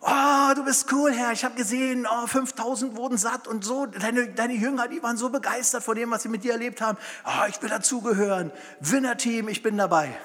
Oh, 0.00 0.54
du 0.54 0.64
bist 0.64 0.92
cool, 0.92 1.12
Herr. 1.12 1.32
Ich 1.32 1.44
habe 1.44 1.54
gesehen, 1.54 2.06
oh, 2.10 2.26
5000 2.26 2.96
wurden 2.96 3.16
satt 3.16 3.48
und 3.48 3.64
so. 3.64 3.86
Deine, 3.86 4.28
deine 4.28 4.54
Jünger, 4.54 4.88
die 4.88 5.02
waren 5.02 5.16
so 5.16 5.30
begeistert 5.30 5.82
von 5.82 5.96
dem, 5.96 6.10
was 6.10 6.22
sie 6.22 6.28
mit 6.28 6.44
dir 6.44 6.52
erlebt 6.52 6.80
haben. 6.80 6.98
Oh, 7.24 7.46
ich 7.48 7.60
will 7.62 7.70
dazugehören. 7.70 8.52
Winner-Team, 8.80 9.48
ich 9.48 9.62
bin 9.62 9.76
dabei. 9.76 10.16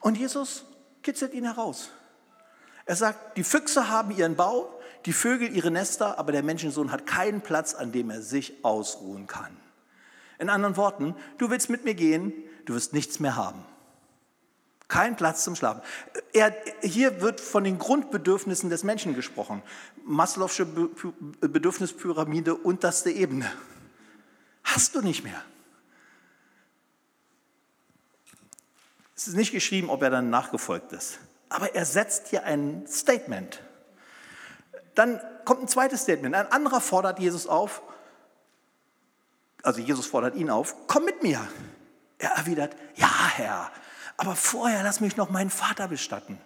Und 0.00 0.16
Jesus 0.16 0.64
kitzelt 1.02 1.34
ihn 1.34 1.44
heraus. 1.44 1.90
Er 2.86 2.96
sagt, 2.96 3.36
die 3.36 3.44
Füchse 3.44 3.88
haben 3.88 4.10
ihren 4.10 4.34
Bau, 4.34 4.79
die 5.06 5.12
Vögel 5.12 5.54
ihre 5.54 5.70
Nester, 5.70 6.18
aber 6.18 6.32
der 6.32 6.42
Menschensohn 6.42 6.92
hat 6.92 7.06
keinen 7.06 7.40
Platz, 7.40 7.74
an 7.74 7.92
dem 7.92 8.10
er 8.10 8.22
sich 8.22 8.64
ausruhen 8.64 9.26
kann. 9.26 9.56
In 10.38 10.48
anderen 10.48 10.76
Worten, 10.76 11.14
du 11.38 11.50
willst 11.50 11.70
mit 11.70 11.84
mir 11.84 11.94
gehen, 11.94 12.32
du 12.64 12.74
wirst 12.74 12.92
nichts 12.92 13.20
mehr 13.20 13.36
haben. 13.36 13.64
Kein 14.88 15.14
Platz 15.16 15.44
zum 15.44 15.54
Schlafen. 15.54 15.82
Er, 16.32 16.54
hier 16.82 17.20
wird 17.20 17.40
von 17.40 17.62
den 17.62 17.78
Grundbedürfnissen 17.78 18.70
des 18.70 18.82
Menschen 18.82 19.14
gesprochen. 19.14 19.62
Maslow'sche 20.04 20.66
Bedürfnispyramide, 21.40 22.56
unterste 22.56 23.10
Ebene. 23.10 23.50
Hast 24.64 24.94
du 24.96 25.00
nicht 25.00 25.22
mehr. 25.22 25.40
Es 29.14 29.28
ist 29.28 29.36
nicht 29.36 29.52
geschrieben, 29.52 29.90
ob 29.90 30.02
er 30.02 30.10
dann 30.10 30.30
nachgefolgt 30.30 30.92
ist. 30.92 31.20
Aber 31.50 31.74
er 31.74 31.84
setzt 31.84 32.28
hier 32.28 32.44
ein 32.44 32.84
Statement. 32.88 33.62
Dann 34.94 35.20
kommt 35.44 35.62
ein 35.62 35.68
zweites 35.68 36.02
Statement. 36.02 36.34
Ein 36.34 36.50
anderer 36.50 36.80
fordert 36.80 37.18
Jesus 37.18 37.46
auf, 37.46 37.82
also 39.62 39.80
Jesus 39.80 40.06
fordert 40.06 40.36
ihn 40.36 40.50
auf, 40.50 40.74
komm 40.86 41.04
mit 41.04 41.22
mir. 41.22 41.46
Er 42.18 42.30
erwidert, 42.32 42.76
ja 42.96 43.10
Herr, 43.34 43.70
aber 44.16 44.36
vorher 44.36 44.82
lass 44.82 45.00
mich 45.00 45.16
noch 45.16 45.30
meinen 45.30 45.50
Vater 45.50 45.88
bestatten. 45.88 46.38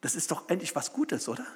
Das 0.00 0.14
ist 0.14 0.30
doch 0.30 0.48
endlich 0.48 0.74
was 0.74 0.92
Gutes, 0.92 1.28
oder? 1.28 1.46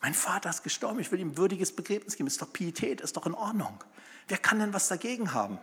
Mein 0.00 0.14
Vater 0.14 0.50
ist 0.50 0.64
gestorben, 0.64 0.98
ich 1.00 1.12
will 1.12 1.20
ihm 1.20 1.36
würdiges 1.36 1.74
Begräbnis 1.74 2.16
geben. 2.16 2.26
Ist 2.26 2.42
doch 2.42 2.52
Pietät, 2.52 3.00
ist 3.00 3.16
doch 3.16 3.26
in 3.26 3.34
Ordnung. 3.34 3.82
Wer 4.26 4.38
kann 4.38 4.58
denn 4.58 4.74
was 4.74 4.88
dagegen 4.88 5.32
haben? 5.32 5.58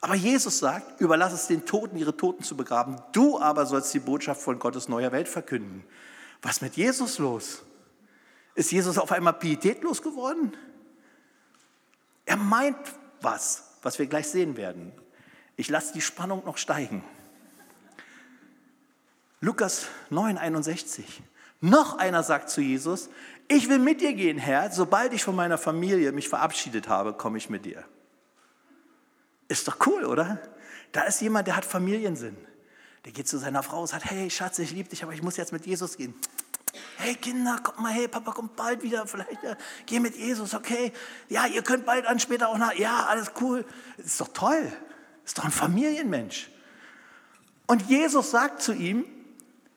Aber 0.00 0.14
Jesus 0.14 0.58
sagt, 0.58 1.00
überlass 1.00 1.32
es 1.32 1.46
den 1.46 1.64
Toten, 1.64 1.96
ihre 1.96 2.16
Toten 2.16 2.42
zu 2.42 2.56
begraben. 2.56 3.00
Du 3.12 3.40
aber 3.40 3.66
sollst 3.66 3.92
die 3.94 4.00
Botschaft 4.00 4.42
von 4.42 4.58
Gottes 4.58 4.88
neuer 4.88 5.12
Welt 5.12 5.28
verkünden. 5.28 5.84
Was 6.42 6.60
mit 6.60 6.76
Jesus 6.76 7.18
los? 7.18 7.62
Ist 8.58 8.72
Jesus 8.72 8.98
auf 8.98 9.12
einmal 9.12 9.34
pietätlos 9.34 10.02
geworden? 10.02 10.52
Er 12.26 12.36
meint 12.36 12.76
was, 13.20 13.62
was 13.82 14.00
wir 14.00 14.06
gleich 14.08 14.26
sehen 14.26 14.56
werden. 14.56 14.90
Ich 15.54 15.68
lasse 15.68 15.92
die 15.92 16.00
Spannung 16.00 16.44
noch 16.44 16.58
steigen. 16.58 17.04
Lukas 19.40 19.86
9, 20.10 20.38
61. 20.38 21.22
Noch 21.60 21.98
einer 21.98 22.24
sagt 22.24 22.50
zu 22.50 22.60
Jesus, 22.60 23.10
ich 23.46 23.68
will 23.68 23.78
mit 23.78 24.00
dir 24.00 24.12
gehen, 24.14 24.38
Herr, 24.38 24.72
sobald 24.72 25.12
ich 25.12 25.22
von 25.22 25.36
meiner 25.36 25.56
Familie 25.56 26.10
mich 26.10 26.28
verabschiedet 26.28 26.88
habe, 26.88 27.12
komme 27.12 27.38
ich 27.38 27.48
mit 27.48 27.64
dir. 27.64 27.84
Ist 29.46 29.68
doch 29.68 29.76
cool, 29.86 30.04
oder? 30.04 30.42
Da 30.90 31.02
ist 31.02 31.20
jemand, 31.20 31.46
der 31.46 31.54
hat 31.54 31.64
Familiensinn. 31.64 32.36
Der 33.04 33.12
geht 33.12 33.28
zu 33.28 33.38
seiner 33.38 33.62
Frau 33.62 33.82
und 33.82 33.86
sagt, 33.86 34.06
hey 34.06 34.28
Schatz, 34.28 34.58
ich 34.58 34.72
liebe 34.72 34.88
dich, 34.88 35.04
aber 35.04 35.12
ich 35.12 35.22
muss 35.22 35.36
jetzt 35.36 35.52
mit 35.52 35.64
Jesus 35.64 35.96
gehen. 35.96 36.12
Hey 36.96 37.14
Kinder, 37.14 37.58
kommt 37.62 37.80
mal, 37.80 37.92
hey 37.92 38.08
Papa 38.08 38.32
kommt 38.32 38.56
bald 38.56 38.82
wieder, 38.82 39.06
vielleicht 39.06 39.42
ja, 39.42 39.56
geh 39.86 40.00
mit 40.00 40.16
Jesus, 40.16 40.54
okay? 40.54 40.92
Ja, 41.28 41.46
ihr 41.46 41.62
könnt 41.62 41.86
bald 41.86 42.06
an, 42.06 42.18
später 42.18 42.48
auch 42.48 42.58
nach, 42.58 42.74
ja, 42.74 43.06
alles 43.06 43.32
cool. 43.40 43.64
Ist 43.96 44.20
doch 44.20 44.28
toll, 44.28 44.72
ist 45.24 45.38
doch 45.38 45.44
ein 45.44 45.50
Familienmensch. 45.50 46.50
Und 47.66 47.82
Jesus 47.88 48.30
sagt 48.30 48.62
zu 48.62 48.72
ihm, 48.72 49.04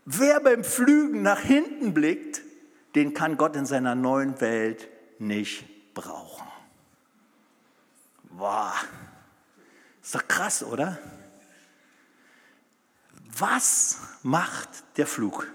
wer 0.05 0.39
beim 0.39 0.63
Flügen 0.63 1.21
nach 1.21 1.39
hinten 1.39 1.93
blickt, 1.93 2.41
den 2.95 3.13
kann 3.13 3.37
Gott 3.37 3.55
in 3.55 3.65
seiner 3.65 3.95
neuen 3.95 4.41
Welt 4.41 4.87
nicht 5.19 5.93
brauchen. 5.93 6.47
Boah, 8.23 8.73
ist 10.01 10.15
doch 10.15 10.27
krass, 10.27 10.63
oder? 10.63 10.97
Was 13.37 13.99
macht 14.23 14.69
der 14.97 15.07
Flug? 15.07 15.47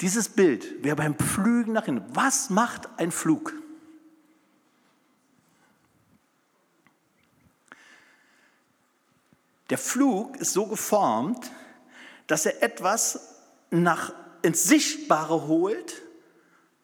Dieses 0.00 0.28
Bild, 0.28 0.82
wer 0.82 0.94
beim 0.94 1.18
Flügen 1.18 1.72
nach 1.72 1.86
hinten, 1.86 2.04
was 2.14 2.50
macht 2.50 2.88
ein 2.98 3.10
Flug? 3.10 3.52
Der 9.70 9.78
Flug 9.78 10.36
ist 10.36 10.52
so 10.52 10.66
geformt, 10.66 11.50
dass 12.26 12.46
er 12.46 12.62
etwas 12.62 13.36
nach, 13.70 14.12
ins 14.42 14.64
Sichtbare 14.64 15.46
holt, 15.46 16.00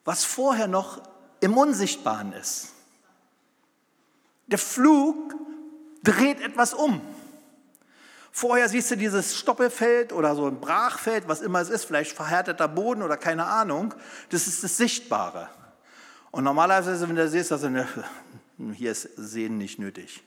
was 0.05 0.25
vorher 0.25 0.67
noch 0.67 1.01
im 1.41 1.57
Unsichtbaren 1.57 2.33
ist. 2.33 2.73
Der 4.49 4.59
Flug 4.59 5.35
dreht 6.03 6.41
etwas 6.41 6.75
um. 6.75 7.01
Vorher 8.37 8.69
siehst 8.69 8.91
du 8.91 8.97
dieses 8.97 9.37
Stoppelfeld 9.37 10.13
oder 10.13 10.35
so 10.35 10.49
ein 10.49 10.59
Brachfeld, 10.59 11.29
was 11.29 11.41
immer 11.41 11.61
es 11.61 11.69
ist, 11.69 11.85
vielleicht 11.85 12.17
verhärteter 12.17 12.67
Boden 12.67 13.03
oder 13.03 13.17
keine 13.17 13.47
Ahnung. 13.47 13.95
Das 14.31 14.49
ist 14.49 14.65
das 14.65 14.77
Sichtbare. 14.77 15.49
Und 16.33 16.43
normalerweise, 16.43 17.09
wenn 17.09 17.15
du 17.15 17.29
siehst, 17.29 17.53
also 17.53 17.71
hier 18.73 18.91
ist 18.91 19.09
Sehen 19.15 19.57
nicht 19.57 19.79
nötig. 19.79 20.25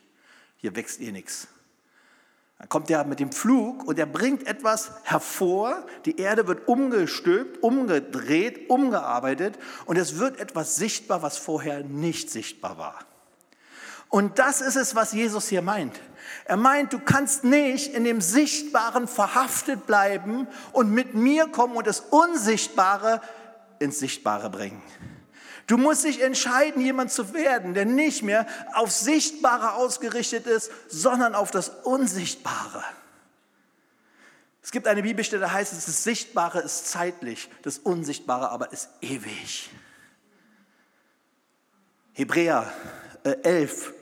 Hier 0.55 0.73
wächst 0.77 1.01
eh 1.01 1.11
nichts. 1.11 1.49
Dann 2.59 2.69
kommt 2.69 2.89
er 2.89 3.03
mit 3.03 3.19
dem 3.19 3.33
Flug 3.33 3.83
und 3.83 3.99
er 3.99 4.05
bringt 4.05 4.47
etwas 4.47 4.89
hervor. 5.03 5.85
Die 6.05 6.17
Erde 6.17 6.47
wird 6.47 6.65
umgestülpt, 6.69 7.61
umgedreht, 7.61 8.69
umgearbeitet 8.69 9.59
und 9.85 9.97
es 9.97 10.17
wird 10.17 10.39
etwas 10.39 10.77
sichtbar, 10.77 11.23
was 11.23 11.37
vorher 11.37 11.83
nicht 11.83 12.31
sichtbar 12.31 12.77
war. 12.77 12.99
Und 14.07 14.39
das 14.39 14.61
ist 14.61 14.77
es, 14.77 14.95
was 14.95 15.11
Jesus 15.11 15.49
hier 15.49 15.61
meint. 15.61 15.99
Er 16.45 16.57
meint, 16.57 16.93
du 16.93 16.99
kannst 16.99 17.43
nicht 17.43 17.93
in 17.93 18.03
dem 18.03 18.21
Sichtbaren 18.21 19.07
verhaftet 19.07 19.85
bleiben 19.85 20.47
und 20.71 20.91
mit 20.91 21.13
mir 21.13 21.47
kommen 21.47 21.75
und 21.75 21.87
das 21.87 21.99
Unsichtbare 21.99 23.21
ins 23.79 23.99
Sichtbare 23.99 24.49
bringen. 24.49 24.81
Du 25.67 25.77
musst 25.77 26.05
dich 26.05 26.21
entscheiden, 26.21 26.81
jemand 26.81 27.11
zu 27.11 27.33
werden, 27.33 27.73
der 27.73 27.85
nicht 27.85 28.23
mehr 28.23 28.47
auf 28.73 28.91
Sichtbare 28.91 29.73
ausgerichtet 29.73 30.47
ist, 30.47 30.71
sondern 30.87 31.35
auf 31.35 31.51
das 31.51 31.69
Unsichtbare. 31.83 32.83
Es 34.63 34.71
gibt 34.71 34.87
eine 34.87 35.03
Bibelstelle, 35.03 35.41
da 35.41 35.51
heißt 35.51 35.73
es, 35.73 35.85
das 35.85 36.03
Sichtbare 36.03 36.59
ist 36.59 36.87
zeitlich, 36.87 37.49
das 37.61 37.79
Unsichtbare 37.79 38.49
aber 38.49 38.71
ist 38.71 38.89
ewig. 39.01 39.69
Hebräer 42.13 42.71
äh, 43.23 43.35
11, 43.43 43.93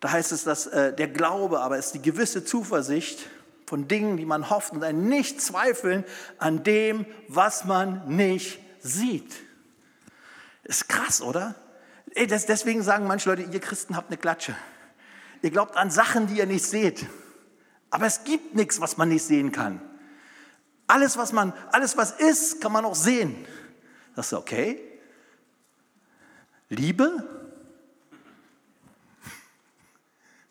da 0.00 0.12
heißt 0.12 0.32
es, 0.32 0.44
dass 0.44 0.66
äh, 0.66 0.94
der 0.94 1.08
Glaube 1.08 1.60
aber 1.60 1.78
ist 1.78 1.92
die 1.92 2.02
gewisse 2.02 2.44
Zuversicht 2.44 3.28
von 3.66 3.88
Dingen, 3.88 4.16
die 4.16 4.26
man 4.26 4.50
hofft 4.50 4.72
und 4.72 4.84
ein 4.84 5.08
Nicht-Zweifeln 5.08 6.04
an 6.38 6.62
dem, 6.62 7.06
was 7.28 7.64
man 7.64 8.06
nicht 8.14 8.60
sieht. 8.80 9.34
Ist 10.62 10.88
krass, 10.88 11.20
oder? 11.20 11.54
Ey, 12.14 12.26
das, 12.26 12.46
deswegen 12.46 12.82
sagen 12.82 13.06
manche 13.06 13.28
Leute, 13.28 13.42
ihr 13.42 13.60
Christen 13.60 13.96
habt 13.96 14.08
eine 14.08 14.16
Klatsche. 14.16 14.54
Ihr 15.42 15.50
glaubt 15.50 15.76
an 15.76 15.90
Sachen, 15.90 16.26
die 16.26 16.38
ihr 16.38 16.46
nicht 16.46 16.64
seht. 16.64 17.06
Aber 17.90 18.06
es 18.06 18.24
gibt 18.24 18.54
nichts, 18.54 18.80
was 18.80 18.96
man 18.96 19.08
nicht 19.08 19.24
sehen 19.24 19.52
kann. 19.52 19.80
Alles, 20.86 21.16
was 21.16 21.32
man, 21.32 21.52
alles, 21.72 21.96
was 21.96 22.12
ist, 22.12 22.60
kann 22.60 22.72
man 22.72 22.84
auch 22.84 22.94
sehen. 22.94 23.46
Das 24.14 24.26
ist 24.26 24.32
okay. 24.32 24.80
Liebe? 26.68 27.35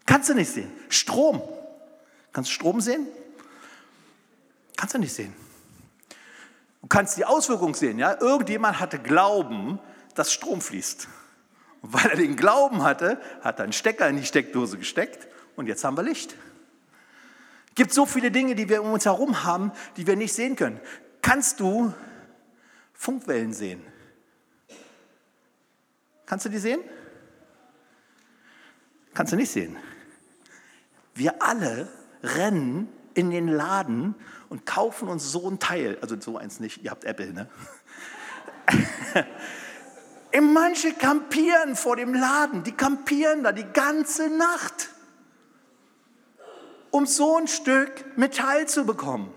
Kannst 0.06 0.30
du 0.30 0.34
nicht 0.34 0.52
sehen. 0.52 0.72
Strom. 0.89 1.41
Kannst 2.32 2.52
du 2.52 2.54
Strom 2.54 2.82
sehen? 2.82 3.08
Kannst 4.78 4.94
du 4.94 5.00
nicht 5.00 5.13
sehen. 5.13 5.34
Du 6.82 6.88
kannst 6.88 7.18
die 7.18 7.26
Auswirkung 7.26 7.74
sehen. 7.74 7.98
Ja? 7.98 8.20
Irgendjemand 8.22 8.80
hatte 8.80 9.00
Glauben, 9.00 9.80
dass 10.13 10.32
Strom 10.32 10.62
fließt. 10.62 11.08
Und 11.82 11.94
weil 11.94 12.12
er 12.12 12.18
den 12.18 12.36
Glauben 12.36 12.84
hatte, 12.84 13.20
hat 13.41 13.60
er 13.60 13.63
einen 13.63 13.74
Stecker 13.74 14.08
in 14.08 14.18
die 14.18 14.26
Steckdose 14.26 14.78
gesteckt 14.78 15.28
und 15.56 15.68
jetzt 15.68 15.84
haben 15.84 15.98
wir 15.98 16.04
Licht. 16.04 16.36
Es 17.70 17.76
gibt 17.76 17.94
so 17.94 18.06
viele 18.06 18.32
Dinge, 18.32 18.56
die 18.56 18.70
wir 18.70 18.82
um 18.82 18.94
uns 18.94 19.06
herum 19.06 19.44
haben, 19.44 19.72
die 19.98 20.08
wir 20.08 20.15
nicht 20.15 20.34
sehen 20.34 20.56
können. 20.56 20.80
Kannst 21.22 21.60
du 21.60 21.94
Funkwellen 22.94 23.52
sehen? 23.52 23.82
Kannst 26.26 26.46
du 26.46 26.50
die 26.50 26.58
sehen? 26.58 26.80
Kannst 29.13 29.34
du 29.34 29.38
nicht 29.38 29.52
sehen. 29.52 29.76
Wir 31.15 31.41
alle 31.41 31.88
rennen 32.21 32.89
in 33.13 33.32
den 33.32 33.47
Laden 33.47 34.13
und 34.49 34.65
kaufen 34.65 35.08
uns 35.08 35.32
so 35.32 35.49
ein 35.49 35.60
Teil. 35.60 35.97
Also 36.01 36.19
so 36.19 36.38
eins 36.38 36.60
nicht, 36.60 36.84
ihr 36.84 36.91
habt 36.91 37.06
Apple, 37.06 37.34
ne? 37.34 37.49
Manche 40.41 40.93
kampieren 40.93 41.75
vor 41.75 41.95
dem 41.95 42.13
Laden, 42.13 42.63
die 42.63 42.71
kampieren 42.71 43.43
da 43.43 43.51
die 43.51 43.65
ganze 43.71 44.30
Nacht, 44.30 44.89
um 46.91 47.06
so 47.06 47.38
ein 47.38 47.47
Stück 47.47 48.17
Metall 48.17 48.67
zu 48.67 48.86
bekommen. 48.86 49.34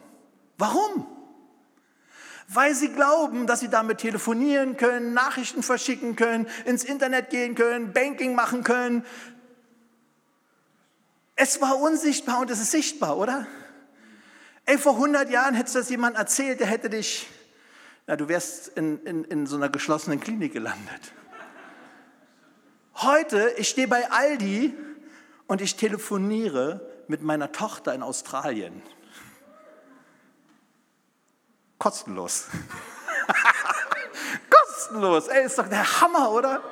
Warum? 0.56 1.06
Weil 2.48 2.74
sie 2.74 2.88
glauben, 2.88 3.46
dass 3.46 3.60
sie 3.60 3.68
damit 3.68 3.98
telefonieren 3.98 4.76
können, 4.76 5.12
Nachrichten 5.12 5.62
verschicken 5.62 6.16
können, 6.16 6.46
ins 6.64 6.82
Internet 6.82 7.30
gehen 7.30 7.54
können, 7.54 7.92
Banking 7.92 8.34
machen 8.34 8.64
können. 8.64 9.04
Es 11.40 11.60
war 11.60 11.78
unsichtbar 11.78 12.40
und 12.40 12.50
es 12.50 12.60
ist 12.60 12.72
sichtbar, 12.72 13.16
oder? 13.16 13.46
Ey, 14.64 14.76
vor 14.76 14.94
100 14.94 15.30
Jahren 15.30 15.54
hättest 15.54 15.76
du 15.76 15.78
das 15.78 15.88
jemand 15.88 16.16
erzählt, 16.16 16.60
der 16.60 16.66
hätte 16.66 16.90
dich 16.90 17.28
na, 18.08 18.16
du 18.16 18.26
wärst 18.26 18.68
in, 18.68 19.04
in, 19.04 19.24
in 19.24 19.46
so 19.46 19.56
einer 19.56 19.68
geschlossenen 19.68 20.18
Klinik 20.18 20.54
gelandet. 20.54 21.12
Heute, 22.94 23.52
ich 23.58 23.68
stehe 23.68 23.86
bei 23.86 24.10
Aldi 24.10 24.74
und 25.46 25.60
ich 25.60 25.76
telefoniere 25.76 26.80
mit 27.06 27.20
meiner 27.20 27.52
Tochter 27.52 27.92
in 27.92 28.02
Australien. 28.02 28.82
Kostenlos. 31.78 32.46
Kostenlos. 34.50 35.28
Ey, 35.28 35.44
ist 35.44 35.58
doch 35.58 35.68
der 35.68 36.00
Hammer, 36.00 36.32
oder? 36.32 36.62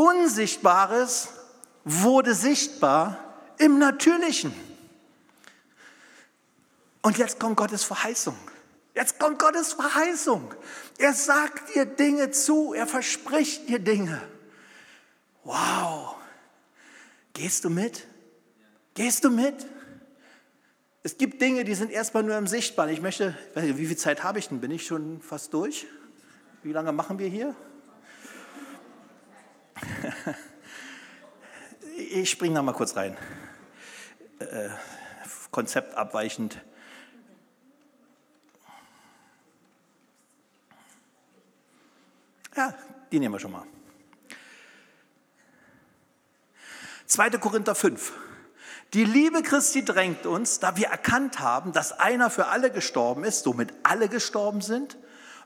Unsichtbares 0.00 1.28
wurde 1.84 2.34
sichtbar 2.34 3.18
im 3.58 3.78
Natürlichen. 3.78 4.54
Und 7.02 7.18
jetzt 7.18 7.38
kommt 7.38 7.58
Gottes 7.58 7.84
Verheißung. 7.84 8.36
Jetzt 8.94 9.18
kommt 9.18 9.38
Gottes 9.38 9.74
Verheißung. 9.74 10.54
Er 10.96 11.12
sagt 11.12 11.74
dir 11.74 11.84
Dinge 11.84 12.30
zu, 12.30 12.72
er 12.72 12.86
verspricht 12.86 13.68
dir 13.68 13.78
Dinge. 13.78 14.22
Wow. 15.44 16.16
Gehst 17.34 17.64
du 17.66 17.70
mit? 17.70 18.06
Gehst 18.94 19.24
du 19.24 19.30
mit? 19.30 19.66
Es 21.02 21.18
gibt 21.18 21.42
Dinge, 21.42 21.64
die 21.64 21.74
sind 21.74 21.90
erstmal 21.90 22.22
nur 22.22 22.38
im 22.38 22.46
Sichtbaren. 22.46 22.90
Ich 22.90 23.02
möchte, 23.02 23.36
wie 23.54 23.86
viel 23.86 23.98
Zeit 23.98 24.24
habe 24.24 24.38
ich 24.38 24.48
denn? 24.48 24.60
Bin 24.60 24.70
ich 24.70 24.86
schon 24.86 25.20
fast 25.20 25.52
durch? 25.52 25.86
Wie 26.62 26.72
lange 26.72 26.92
machen 26.92 27.18
wir 27.18 27.28
hier? 27.28 27.54
Ich 32.12 32.30
springe 32.30 32.54
noch 32.54 32.62
mal 32.62 32.72
kurz 32.72 32.96
rein. 32.96 33.16
Äh, 34.38 34.70
konzeptabweichend. 35.50 36.58
Ja, 42.56 42.74
die 43.12 43.18
nehmen 43.20 43.34
wir 43.34 43.38
schon 43.38 43.52
mal. 43.52 43.66
2. 47.06 47.30
Korinther 47.30 47.74
5. 47.74 48.12
Die 48.94 49.04
Liebe 49.04 49.42
Christi 49.42 49.84
drängt 49.84 50.26
uns, 50.26 50.58
da 50.58 50.76
wir 50.76 50.88
erkannt 50.88 51.38
haben, 51.38 51.72
dass 51.72 51.92
einer 51.92 52.30
für 52.30 52.46
alle 52.46 52.70
gestorben 52.70 53.24
ist, 53.24 53.44
somit 53.44 53.72
alle 53.82 54.08
gestorben 54.08 54.60
sind. 54.60 54.96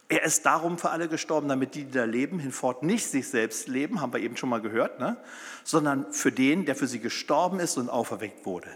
Er 0.09 0.23
ist 0.23 0.45
darum 0.45 0.79
für 0.79 0.91
alle 0.91 1.09
gestorben, 1.09 1.49
damit 1.49 1.75
die, 1.75 1.85
die 1.85 1.93
da 1.93 2.05
leben, 2.05 2.39
hinfort 2.39 2.83
nicht 2.83 3.07
sich 3.07 3.29
selbst 3.29 3.69
leben, 3.69 4.01
haben 4.01 4.13
wir 4.13 4.21
eben 4.21 4.37
schon 4.37 4.51
mal 4.51 4.61
gehört, 4.61 5.01
ne? 5.01 5.17
sondern 5.65 6.13
für 6.13 6.31
den, 6.31 6.67
der 6.67 6.77
für 6.77 6.87
sie 6.87 7.01
gestorben 7.01 7.59
ist 7.59 7.79
und 7.79 7.89
auferweckt 7.89 8.45
wurde. 8.45 8.69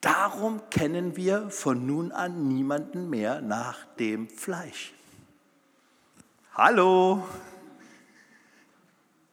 Darum 0.00 0.62
kennen 0.70 1.16
wir 1.16 1.50
von 1.50 1.84
nun 1.84 2.12
an 2.12 2.48
niemanden 2.48 3.10
mehr 3.10 3.40
nach 3.42 3.84
dem 3.98 4.28
Fleisch. 4.28 4.94
Hallo, 6.54 7.26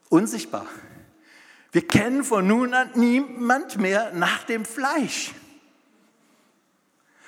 unsichtbar. 0.08 0.66
Wir 1.72 1.86
kennen 1.86 2.24
von 2.24 2.46
nun 2.46 2.74
an 2.74 2.90
niemand 2.94 3.78
mehr 3.78 4.12
nach 4.12 4.44
dem 4.44 4.64
Fleisch. 4.64 5.32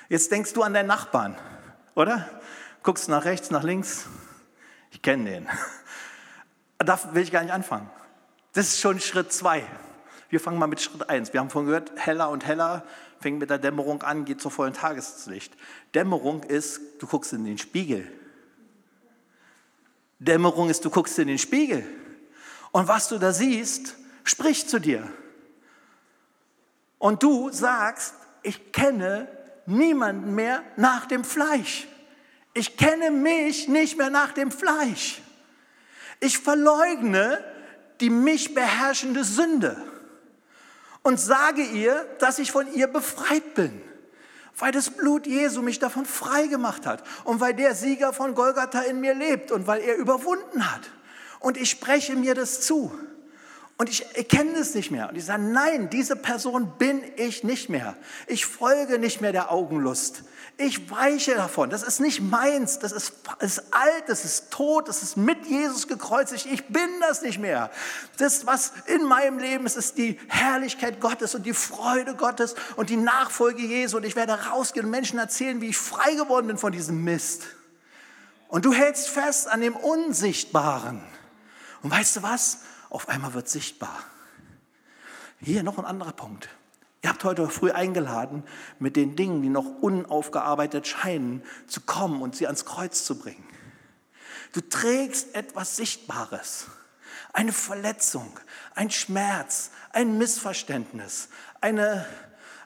Jetzt 0.09 0.31
denkst 0.31 0.53
du 0.53 0.63
an 0.63 0.73
deinen 0.73 0.87
Nachbarn, 0.87 1.37
oder? 1.95 2.40
Guckst 2.83 3.09
nach 3.09 3.25
rechts, 3.25 3.51
nach 3.51 3.63
links. 3.63 4.07
Ich 4.91 5.01
kenne 5.01 5.29
den. 5.29 5.47
Da 6.83 6.99
will 7.13 7.21
ich 7.21 7.31
gar 7.31 7.43
nicht 7.43 7.53
anfangen. 7.53 7.87
Das 8.53 8.69
ist 8.69 8.79
schon 8.79 8.99
Schritt 8.99 9.31
zwei. 9.31 9.63
Wir 10.29 10.39
fangen 10.39 10.57
mal 10.57 10.65
mit 10.65 10.81
Schritt 10.81 11.07
eins. 11.09 11.31
Wir 11.31 11.39
haben 11.39 11.51
vorhin 11.51 11.67
gehört, 11.67 11.91
heller 11.95 12.31
und 12.31 12.47
heller, 12.47 12.83
fängt 13.19 13.37
mit 13.37 13.51
der 13.51 13.59
Dämmerung 13.59 14.01
an, 14.01 14.25
geht 14.25 14.41
zur 14.41 14.49
vollen 14.49 14.73
Tageslicht. 14.73 15.53
Dämmerung 15.93 16.41
ist, 16.41 16.81
du 16.97 17.05
guckst 17.05 17.33
in 17.33 17.45
den 17.45 17.59
Spiegel. 17.59 18.11
Dämmerung 20.17 20.71
ist, 20.71 20.83
du 20.83 20.89
guckst 20.89 21.19
in 21.19 21.27
den 21.27 21.37
Spiegel. 21.37 21.85
Und 22.71 22.87
was 22.87 23.09
du 23.09 23.19
da 23.19 23.31
siehst, 23.31 23.95
spricht 24.23 24.69
zu 24.69 24.79
dir. 24.79 25.07
Und 26.97 27.21
du 27.21 27.51
sagst, 27.51 28.15
ich 28.41 28.71
kenne 28.71 29.27
niemanden 29.65 30.33
mehr 30.33 30.63
nach 30.77 31.05
dem 31.05 31.23
Fleisch. 31.23 31.87
Ich 32.53 32.77
kenne 32.77 33.11
mich 33.11 33.67
nicht 33.67 33.97
mehr 33.97 34.09
nach 34.09 34.33
dem 34.33 34.51
Fleisch. 34.51 35.21
Ich 36.19 36.37
verleugne 36.37 37.43
die 37.99 38.09
mich 38.09 38.53
beherrschende 38.53 39.23
Sünde 39.23 39.77
und 41.03 41.19
sage 41.19 41.63
ihr, 41.63 42.05
dass 42.19 42.39
ich 42.39 42.51
von 42.51 42.71
ihr 42.73 42.87
befreit 42.87 43.53
bin, 43.53 43.81
weil 44.57 44.71
das 44.71 44.89
Blut 44.89 45.27
Jesu 45.27 45.61
mich 45.61 45.79
davon 45.79 46.05
frei 46.05 46.47
gemacht 46.47 46.85
hat 46.85 47.03
und 47.23 47.39
weil 47.39 47.53
der 47.53 47.75
Sieger 47.75 48.11
von 48.11 48.35
Golgatha 48.35 48.81
in 48.81 48.99
mir 48.99 49.13
lebt 49.13 49.51
und 49.51 49.67
weil 49.67 49.81
er 49.81 49.95
überwunden 49.95 50.71
hat. 50.71 50.81
Und 51.39 51.57
ich 51.57 51.69
spreche 51.69 52.15
mir 52.15 52.35
das 52.35 52.61
zu. 52.61 52.91
Und 53.81 53.89
ich 53.89 54.15
erkenne 54.15 54.59
es 54.59 54.75
nicht 54.75 54.91
mehr. 54.91 55.09
Und 55.09 55.15
ich 55.15 55.25
sage, 55.25 55.41
nein, 55.41 55.89
diese 55.89 56.15
Person 56.15 56.73
bin 56.77 57.01
ich 57.15 57.43
nicht 57.43 57.67
mehr. 57.67 57.95
Ich 58.27 58.45
folge 58.45 58.99
nicht 58.99 59.21
mehr 59.21 59.31
der 59.31 59.51
Augenlust. 59.51 60.21
Ich 60.57 60.91
weiche 60.91 61.33
davon. 61.33 61.71
Das 61.71 61.81
ist 61.81 61.99
nicht 61.99 62.21
meins. 62.21 62.77
Das 62.77 62.91
ist, 62.91 63.13
ist 63.39 63.73
alt, 63.73 64.03
das 64.05 64.23
ist 64.23 64.51
tot, 64.51 64.87
das 64.87 65.01
ist 65.01 65.17
mit 65.17 65.47
Jesus 65.47 65.87
gekreuzigt. 65.87 66.45
Ich 66.45 66.67
bin 66.67 66.87
das 66.99 67.23
nicht 67.23 67.39
mehr. 67.39 67.71
Das, 68.17 68.45
was 68.45 68.73
in 68.85 69.03
meinem 69.05 69.39
Leben 69.39 69.65
ist, 69.65 69.77
ist 69.77 69.97
die 69.97 70.19
Herrlichkeit 70.27 71.01
Gottes 71.01 71.33
und 71.33 71.47
die 71.47 71.55
Freude 71.55 72.13
Gottes 72.13 72.53
und 72.75 72.91
die 72.91 72.97
Nachfolge 72.97 73.63
Jesu. 73.63 73.97
Und 73.97 74.05
ich 74.05 74.15
werde 74.15 74.33
rausgehen 74.33 74.85
und 74.85 74.91
Menschen 74.91 75.17
erzählen, 75.17 75.59
wie 75.59 75.69
ich 75.69 75.77
frei 75.79 76.13
geworden 76.13 76.45
bin 76.45 76.59
von 76.59 76.71
diesem 76.71 77.03
Mist. 77.03 77.47
Und 78.47 78.63
du 78.63 78.73
hältst 78.73 79.09
fest 79.09 79.47
an 79.47 79.59
dem 79.59 79.75
Unsichtbaren. 79.75 81.01
Und 81.81 81.89
weißt 81.89 82.17
du 82.17 82.21
was? 82.21 82.59
Auf 82.91 83.09
einmal 83.09 83.33
wird 83.33 83.49
sichtbar. 83.49 84.03
Hier 85.39 85.63
noch 85.63 85.79
ein 85.79 85.85
anderer 85.85 86.13
Punkt. 86.13 86.49
Ihr 87.03 87.09
habt 87.09 87.23
heute 87.23 87.49
früh 87.49 87.71
eingeladen, 87.71 88.43
mit 88.77 88.95
den 88.95 89.15
Dingen, 89.15 89.41
die 89.41 89.49
noch 89.49 89.65
unaufgearbeitet 89.65 90.85
scheinen, 90.85 91.41
zu 91.65 91.81
kommen 91.81 92.21
und 92.21 92.35
sie 92.35 92.45
ans 92.45 92.65
Kreuz 92.65 93.05
zu 93.05 93.17
bringen. 93.17 93.43
Du 94.53 94.61
trägst 94.61 95.33
etwas 95.33 95.77
Sichtbares, 95.77 96.67
eine 97.33 97.53
Verletzung, 97.53 98.39
ein 98.75 98.91
Schmerz, 98.91 99.71
ein 99.93 100.17
Missverständnis, 100.19 101.29
eine, 101.59 102.05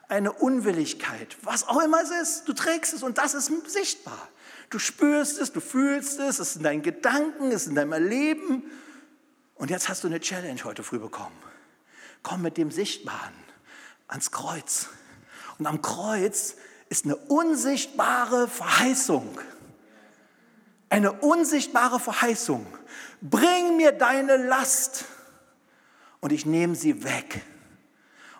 eine 0.08 0.32
Unwilligkeit, 0.32 1.38
was 1.42 1.66
auch 1.66 1.80
immer 1.82 2.02
es 2.02 2.10
ist. 2.10 2.48
Du 2.48 2.52
trägst 2.52 2.92
es 2.92 3.02
und 3.02 3.16
das 3.16 3.32
ist 3.32 3.50
sichtbar. 3.70 4.28
Du 4.68 4.78
spürst 4.78 5.38
es, 5.38 5.52
du 5.52 5.60
fühlst 5.60 6.18
es, 6.18 6.40
es 6.40 6.50
ist 6.50 6.56
in 6.56 6.64
deinen 6.64 6.82
Gedanken, 6.82 7.52
es 7.52 7.62
ist 7.62 7.68
in 7.68 7.76
deinem 7.76 7.92
Erleben. 7.92 8.64
Und 9.56 9.70
jetzt 9.70 9.88
hast 9.88 10.04
du 10.04 10.08
eine 10.08 10.20
Challenge 10.20 10.62
heute 10.64 10.82
früh 10.82 10.98
bekommen. 10.98 11.36
Komm 12.22 12.42
mit 12.42 12.56
dem 12.56 12.70
Sichtbaren 12.70 13.34
ans 14.08 14.30
Kreuz. 14.30 14.88
Und 15.58 15.66
am 15.66 15.82
Kreuz 15.82 16.56
ist 16.88 17.04
eine 17.04 17.16
unsichtbare 17.16 18.48
Verheißung. 18.48 19.40
Eine 20.88 21.12
unsichtbare 21.12 21.98
Verheißung. 21.98 22.66
Bring 23.20 23.76
mir 23.76 23.92
deine 23.92 24.36
Last 24.36 25.06
und 26.20 26.32
ich 26.32 26.46
nehme 26.46 26.74
sie 26.74 27.02
weg. 27.04 27.42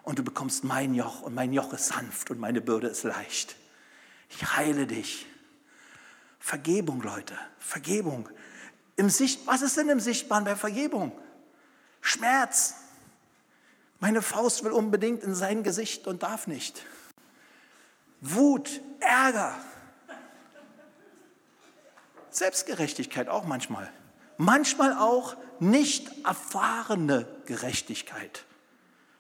Und 0.03 0.19
du 0.19 0.25
bekommst 0.25 0.63
mein 0.63 0.95
Joch 0.95 1.23
und 1.23 1.35
mein 1.35 1.53
Joch 1.53 1.73
ist 1.73 1.89
sanft 1.89 2.31
und 2.31 2.39
meine 2.39 2.61
Bürde 2.61 2.87
ist 2.89 3.03
leicht. 3.03 3.57
Ich 4.29 4.57
heile 4.57 4.87
dich. 4.87 5.27
Vergebung, 6.39 7.03
Leute, 7.03 7.37
Vergebung. 7.59 8.29
Im 8.97 9.11
Sicht, 9.11 9.47
was 9.47 9.63
ist 9.63 9.77
denn 9.77 9.89
im 9.91 10.01
Sichtbaren 10.01 10.45
bei 10.45 10.57
Vergebung? 10.57 11.13
Schmerz. 12.01 12.75
Meine 14.01 14.23
Faust 14.23 14.65
will 14.65 14.73
unbedingt 14.73 15.23
in 15.23 15.35
sein 15.35 15.63
Gesicht 15.63 16.07
und 16.07 16.23
darf 16.23 16.47
nicht. 16.47 16.85
Wut, 18.21 18.81
Ärger. 19.01 19.55
Selbstgerechtigkeit 22.31 23.29
auch 23.29 23.45
manchmal. 23.45 23.91
Manchmal 24.39 24.93
auch 24.95 25.37
nicht 25.59 26.25
erfahrene 26.27 27.27
Gerechtigkeit. 27.47 28.45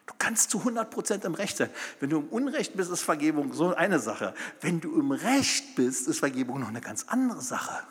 Du 0.06 0.14
kannst 0.18 0.50
zu 0.50 0.58
100 0.58 0.90
Prozent 0.90 1.24
im 1.24 1.34
Recht 1.34 1.56
sein. 1.56 1.70
Wenn 2.00 2.10
du 2.10 2.18
im 2.18 2.28
Unrecht 2.28 2.76
bist, 2.76 2.90
ist 2.90 3.02
Vergebung 3.02 3.52
so 3.52 3.74
eine 3.74 3.98
Sache. 3.98 4.34
Wenn 4.60 4.80
du 4.80 4.98
im 4.98 5.10
Recht 5.10 5.74
bist, 5.74 6.06
ist 6.06 6.20
Vergebung 6.20 6.60
noch 6.60 6.68
eine 6.68 6.80
ganz 6.80 7.06
andere 7.08 7.40
Sache. 7.40 7.82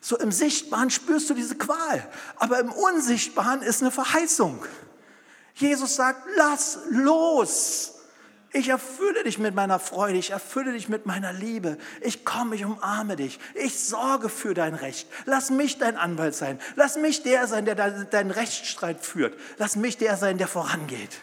So 0.00 0.18
im 0.18 0.32
Sichtbaren 0.32 0.90
spürst 0.90 1.30
du 1.30 1.34
diese 1.34 1.56
Qual, 1.56 2.06
aber 2.36 2.60
im 2.60 2.70
Unsichtbaren 2.70 3.62
ist 3.62 3.82
eine 3.82 3.90
Verheißung. 3.90 4.64
Jesus 5.54 5.96
sagt, 5.96 6.28
lass 6.36 6.78
los. 6.90 7.92
Ich 8.52 8.68
erfülle 8.68 9.24
dich 9.24 9.38
mit 9.38 9.54
meiner 9.54 9.78
Freude, 9.78 10.18
ich 10.18 10.30
erfülle 10.30 10.72
dich 10.72 10.88
mit 10.88 11.04
meiner 11.04 11.32
Liebe. 11.32 11.76
Ich 12.00 12.24
komme, 12.24 12.56
ich 12.56 12.64
umarme 12.64 13.16
dich. 13.16 13.38
Ich 13.54 13.78
sorge 13.78 14.28
für 14.28 14.54
dein 14.54 14.74
Recht. 14.74 15.08
Lass 15.26 15.50
mich 15.50 15.78
dein 15.78 15.96
Anwalt 15.96 16.34
sein. 16.34 16.58
Lass 16.74 16.96
mich 16.96 17.22
der 17.22 17.46
sein, 17.48 17.64
der 17.66 17.74
deinen 17.74 18.30
Rechtsstreit 18.30 19.04
führt. 19.04 19.38
Lass 19.58 19.76
mich 19.76 19.98
der 19.98 20.16
sein, 20.16 20.38
der 20.38 20.48
vorangeht 20.48 21.18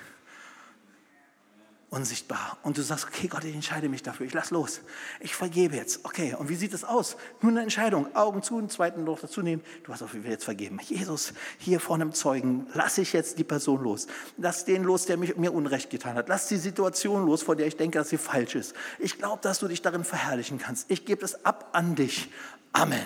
unsichtbar. 1.93 2.57
Und 2.63 2.77
du 2.77 2.81
sagst, 2.81 3.05
okay, 3.05 3.27
Gott, 3.27 3.43
ich 3.43 3.53
entscheide 3.53 3.87
mich 3.87 4.01
dafür, 4.01 4.25
ich 4.25 4.33
lass 4.33 4.49
los. 4.49 4.81
Ich 5.19 5.35
vergebe 5.35 5.75
jetzt. 5.75 6.03
Okay, 6.03 6.33
und 6.33 6.49
wie 6.49 6.55
sieht 6.55 6.73
es 6.73 6.83
aus? 6.83 7.17
Nur 7.39 7.51
eine 7.51 7.61
Entscheidung. 7.61 8.15
Augen 8.15 8.41
zu, 8.41 8.57
einen 8.57 8.69
zweiten 8.69 9.03
noch 9.03 9.19
dazu 9.19 9.43
nehmen. 9.43 9.61
Du 9.83 9.93
hast 9.93 10.01
auf 10.01 10.13
jeden 10.13 10.23
Fall 10.23 10.31
jetzt 10.31 10.43
vergeben. 10.43 10.79
Jesus, 10.81 11.33
hier 11.59 11.79
vor 11.79 11.95
einem 11.95 12.11
Zeugen, 12.11 12.65
lass 12.73 12.97
ich 12.97 13.13
jetzt 13.13 13.37
die 13.37 13.43
Person 13.43 13.83
los. 13.83 14.07
Lass 14.37 14.65
den 14.65 14.83
los, 14.83 15.05
der 15.05 15.17
mich, 15.17 15.37
mir 15.37 15.53
Unrecht 15.53 15.91
getan 15.91 16.15
hat. 16.15 16.29
Lass 16.29 16.47
die 16.47 16.57
Situation 16.57 17.27
los, 17.27 17.43
vor 17.43 17.55
der 17.55 17.67
ich 17.67 17.77
denke, 17.77 17.99
dass 17.99 18.09
sie 18.09 18.17
falsch 18.17 18.55
ist. 18.55 18.73
Ich 18.97 19.19
glaube, 19.19 19.41
dass 19.43 19.59
du 19.59 19.67
dich 19.67 19.83
darin 19.83 20.03
verherrlichen 20.03 20.57
kannst. 20.57 20.89
Ich 20.89 21.05
gebe 21.05 21.23
es 21.23 21.45
ab 21.45 21.69
an 21.73 21.93
dich. 21.93 22.31
Amen. 22.71 23.05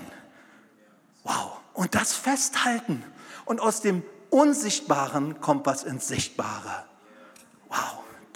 Wow. 1.23 1.59
Und 1.73 1.93
das 1.93 2.13
festhalten. 2.13 3.03
Und 3.43 3.59
aus 3.59 3.81
dem 3.81 4.01
Unsichtbaren 4.29 5.41
kommt 5.41 5.65
was 5.65 5.83
ins 5.83 6.07
Sichtbare. 6.07 6.85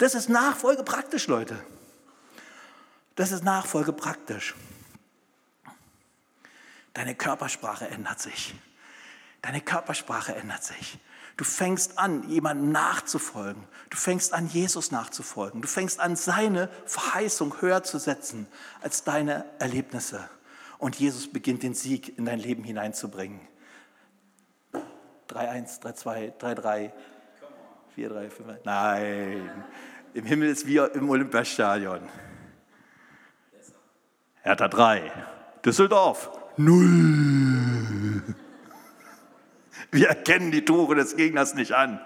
Das 0.02 0.16
ist 0.16 0.28
Nachfolge 0.28 0.82
praktisch, 0.82 1.28
Leute. 1.28 1.56
Das 3.14 3.30
ist 3.30 3.44
Nachfolge 3.44 3.92
praktisch. 3.92 4.56
Deine 6.92 7.14
Körpersprache 7.14 7.86
ändert 7.86 8.18
sich. 8.18 8.52
Deine 9.42 9.60
Körpersprache 9.60 10.34
ändert 10.34 10.64
sich. 10.64 10.98
Du 11.36 11.44
fängst 11.44 12.00
an, 12.00 12.28
jemandem 12.28 12.72
nachzufolgen. 12.72 13.62
Du 13.90 13.96
fängst 13.96 14.32
an, 14.32 14.48
Jesus 14.48 14.90
nachzufolgen. 14.90 15.62
Du 15.62 15.68
fängst 15.68 16.00
an, 16.00 16.16
seine 16.16 16.68
Verheißung 16.84 17.60
höher 17.60 17.84
zu 17.84 18.00
setzen 18.00 18.48
als 18.80 19.04
deine 19.04 19.44
Erlebnisse. 19.60 20.28
Und 20.78 20.98
Jesus 20.98 21.32
beginnt 21.32 21.62
den 21.62 21.74
Sieg 21.74 22.18
in 22.18 22.24
dein 22.24 22.40
Leben 22.40 22.64
hineinzubringen. 22.64 23.40
3-1, 25.28 25.80
3-2, 25.80 26.38
3-3, 26.40 26.90
4-3, 27.96 28.30
5. 28.30 28.64
Nein. 28.64 29.64
Im 30.14 30.26
Himmel 30.26 30.50
ist 30.50 30.66
wie 30.66 30.76
im 30.76 31.08
Olympiastadion. 31.08 32.00
Hertha 34.42 34.68
3, 34.68 35.10
Düsseldorf 35.64 36.30
0. 36.58 38.22
Wir 39.90 40.08
erkennen 40.08 40.50
die 40.50 40.64
Tore 40.64 40.96
des 40.96 41.16
Gegners 41.16 41.54
nicht 41.54 41.72
an. 41.72 41.98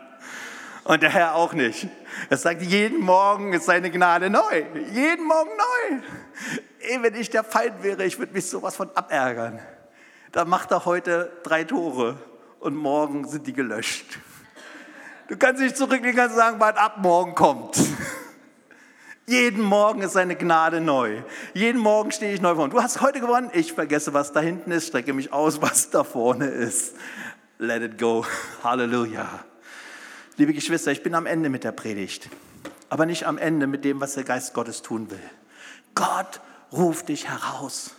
Und 0.84 1.02
der 1.02 1.10
Herr 1.10 1.34
auch 1.34 1.52
nicht. 1.52 1.88
Er 2.30 2.36
sagt, 2.36 2.62
jeden 2.62 3.00
Morgen 3.00 3.52
ist 3.52 3.66
seine 3.66 3.90
Gnade 3.90 4.30
neu. 4.30 4.64
Jeden 4.92 5.26
Morgen 5.26 5.50
neu. 5.56 5.98
Ey, 6.78 7.02
wenn 7.02 7.14
ich 7.16 7.30
der 7.30 7.42
Feind 7.42 7.82
wäre, 7.82 8.04
ich 8.04 8.20
würde 8.20 8.34
mich 8.34 8.48
sowas 8.48 8.76
von 8.76 8.88
abärgern. 8.94 9.58
Da 10.30 10.44
macht 10.44 10.70
er 10.70 10.84
heute 10.84 11.32
drei 11.42 11.64
Tore 11.64 12.18
und 12.60 12.76
morgen 12.76 13.26
sind 13.26 13.48
die 13.48 13.52
gelöscht. 13.52 14.18
Du 15.28 15.36
kannst 15.36 15.60
nicht 15.60 15.76
zurücklegen 15.76 16.20
und 16.20 16.34
sagen, 16.34 16.56
wann 16.60 16.76
ab 16.76 16.98
morgen 16.98 17.34
kommt. 17.34 17.76
Jeden 19.28 19.60
Morgen 19.60 20.02
ist 20.02 20.12
seine 20.12 20.36
Gnade 20.36 20.80
neu. 20.80 21.22
Jeden 21.52 21.80
Morgen 21.80 22.12
stehe 22.12 22.32
ich 22.32 22.40
neu 22.40 22.54
vor. 22.54 22.68
Du 22.68 22.80
hast 22.80 23.00
heute 23.00 23.20
gewonnen. 23.20 23.50
Ich 23.52 23.72
vergesse, 23.72 24.14
was 24.14 24.32
da 24.32 24.38
hinten 24.38 24.70
ist, 24.70 24.86
strecke 24.86 25.12
mich 25.12 25.32
aus, 25.32 25.60
was 25.62 25.90
da 25.90 26.04
vorne 26.04 26.46
ist. 26.46 26.94
Let 27.58 27.82
it 27.82 27.98
go. 27.98 28.24
Halleluja. 28.62 29.28
Liebe 30.36 30.52
Geschwister, 30.52 30.92
ich 30.92 31.02
bin 31.02 31.14
am 31.16 31.26
Ende 31.26 31.48
mit 31.48 31.64
der 31.64 31.72
Predigt. 31.72 32.28
Aber 32.88 33.04
nicht 33.04 33.26
am 33.26 33.36
Ende 33.36 33.66
mit 33.66 33.84
dem, 33.84 34.00
was 34.00 34.14
der 34.14 34.22
Geist 34.22 34.54
Gottes 34.54 34.82
tun 34.82 35.10
will. 35.10 35.30
Gott 35.96 36.40
ruft 36.70 37.08
dich 37.08 37.28
heraus. 37.28 37.96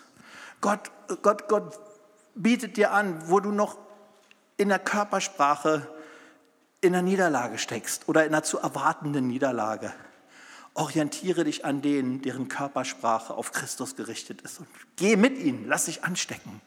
Gott, 0.62 0.92
Gott, 1.24 1.50
Gott 1.50 1.78
bietet 2.36 2.78
dir 2.78 2.92
an, 2.92 3.24
wo 3.26 3.42
du 3.42 3.52
noch 3.52 3.78
in 4.56 4.70
der 4.70 4.80
Körpersprache 4.80 5.88
in 6.80 6.94
der 6.94 7.02
Niederlage 7.02 7.58
steckst 7.58 8.08
oder 8.08 8.24
in 8.24 8.34
einer 8.34 8.44
zu 8.44 8.60
erwartenden 8.60 9.28
Niederlage. 9.28 9.92
Orientiere 10.78 11.44
dich 11.44 11.66
an 11.66 11.82
denen, 11.82 12.22
deren 12.22 12.50
Körpersprache 12.50 13.34
auf 13.34 13.52
Christus 13.52 13.96
gerichtet 13.96 14.44
ist. 14.44 14.60
Und 14.60 14.68
geh 14.96 15.16
mit 15.16 15.36
ihnen, 15.40 15.66
lass 15.68 15.86
dich 15.86 16.04
anstecken. 16.04 16.62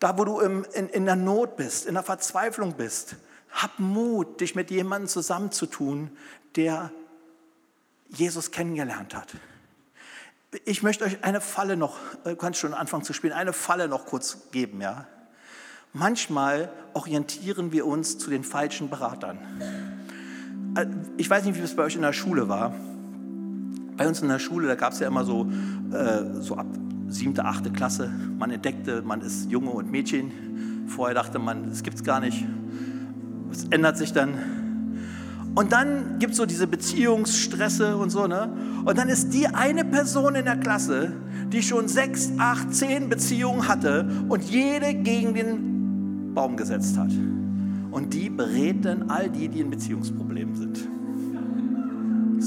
Da, 0.00 0.18
wo 0.18 0.24
du 0.24 0.40
in, 0.40 0.64
in, 0.74 0.88
in 0.88 1.04
der 1.04 1.14
Not 1.14 1.56
bist, 1.56 1.86
in 1.86 1.94
der 1.94 2.02
Verzweiflung 2.02 2.74
bist, 2.74 3.14
hab 3.50 3.78
Mut, 3.78 4.40
dich 4.40 4.56
mit 4.56 4.72
jemandem 4.72 5.08
zusammenzutun, 5.08 6.10
der 6.56 6.90
Jesus 8.08 8.50
kennengelernt 8.50 9.14
hat. 9.14 9.28
Ich 10.64 10.82
möchte 10.82 11.04
euch 11.04 11.22
eine 11.22 11.40
Falle 11.40 11.76
noch, 11.76 11.96
du 12.24 12.30
äh, 12.30 12.34
kannst 12.34 12.58
schon 12.58 12.74
anfangen 12.74 13.04
zu 13.04 13.12
spielen, 13.12 13.32
eine 13.32 13.52
Falle 13.52 13.86
noch 13.86 14.06
kurz 14.06 14.50
geben, 14.50 14.80
ja. 14.80 15.06
Manchmal 15.92 16.72
orientieren 16.94 17.70
wir 17.70 17.86
uns 17.86 18.18
zu 18.18 18.28
den 18.28 18.42
falschen 18.42 18.90
Beratern. 18.90 19.38
Äh, 20.76 20.86
ich 21.16 21.30
weiß 21.30 21.44
nicht, 21.44 21.56
wie 21.56 21.62
es 21.62 21.76
bei 21.76 21.84
euch 21.84 21.94
in 21.94 22.02
der 22.02 22.12
Schule 22.12 22.48
war. 22.48 22.74
Bei 23.98 24.06
uns 24.06 24.22
in 24.22 24.28
der 24.28 24.38
Schule, 24.38 24.68
da 24.68 24.76
gab 24.76 24.92
es 24.92 25.00
ja 25.00 25.08
immer 25.08 25.24
so, 25.24 25.48
äh, 25.92 26.40
so 26.40 26.56
ab 26.56 26.66
siebte, 27.08 27.44
achte 27.44 27.70
Klasse, 27.70 28.10
man 28.38 28.50
entdeckte, 28.52 29.02
man 29.02 29.20
ist 29.20 29.50
Junge 29.50 29.70
und 29.70 29.90
Mädchen. 29.90 30.30
Vorher 30.86 31.14
dachte 31.14 31.40
man, 31.40 31.68
das 31.68 31.82
gibt 31.82 31.96
es 31.96 32.04
gar 32.04 32.20
nicht. 32.20 32.46
Es 33.50 33.64
ändert 33.70 33.98
sich 33.98 34.12
dann. 34.12 34.34
Und 35.56 35.72
dann 35.72 36.20
gibt 36.20 36.32
es 36.32 36.36
so 36.36 36.46
diese 36.46 36.68
Beziehungsstresse 36.68 37.96
und 37.96 38.10
so. 38.10 38.28
Ne? 38.28 38.48
Und 38.84 38.96
dann 38.96 39.08
ist 39.08 39.34
die 39.34 39.48
eine 39.48 39.84
Person 39.84 40.36
in 40.36 40.44
der 40.44 40.56
Klasse, 40.56 41.12
die 41.52 41.62
schon 41.62 41.88
sechs, 41.88 42.30
acht, 42.38 42.72
zehn 42.72 43.08
Beziehungen 43.08 43.66
hatte 43.66 44.08
und 44.28 44.44
jede 44.44 44.94
gegen 44.94 45.34
den 45.34 46.34
Baum 46.34 46.56
gesetzt 46.56 46.96
hat. 46.96 47.10
Und 47.90 48.14
die 48.14 48.30
berät 48.30 48.84
dann 48.84 49.10
all 49.10 49.28
die, 49.28 49.48
die 49.48 49.60
in 49.60 49.70
Beziehungsproblemen 49.70 50.54
sind. 50.54 50.88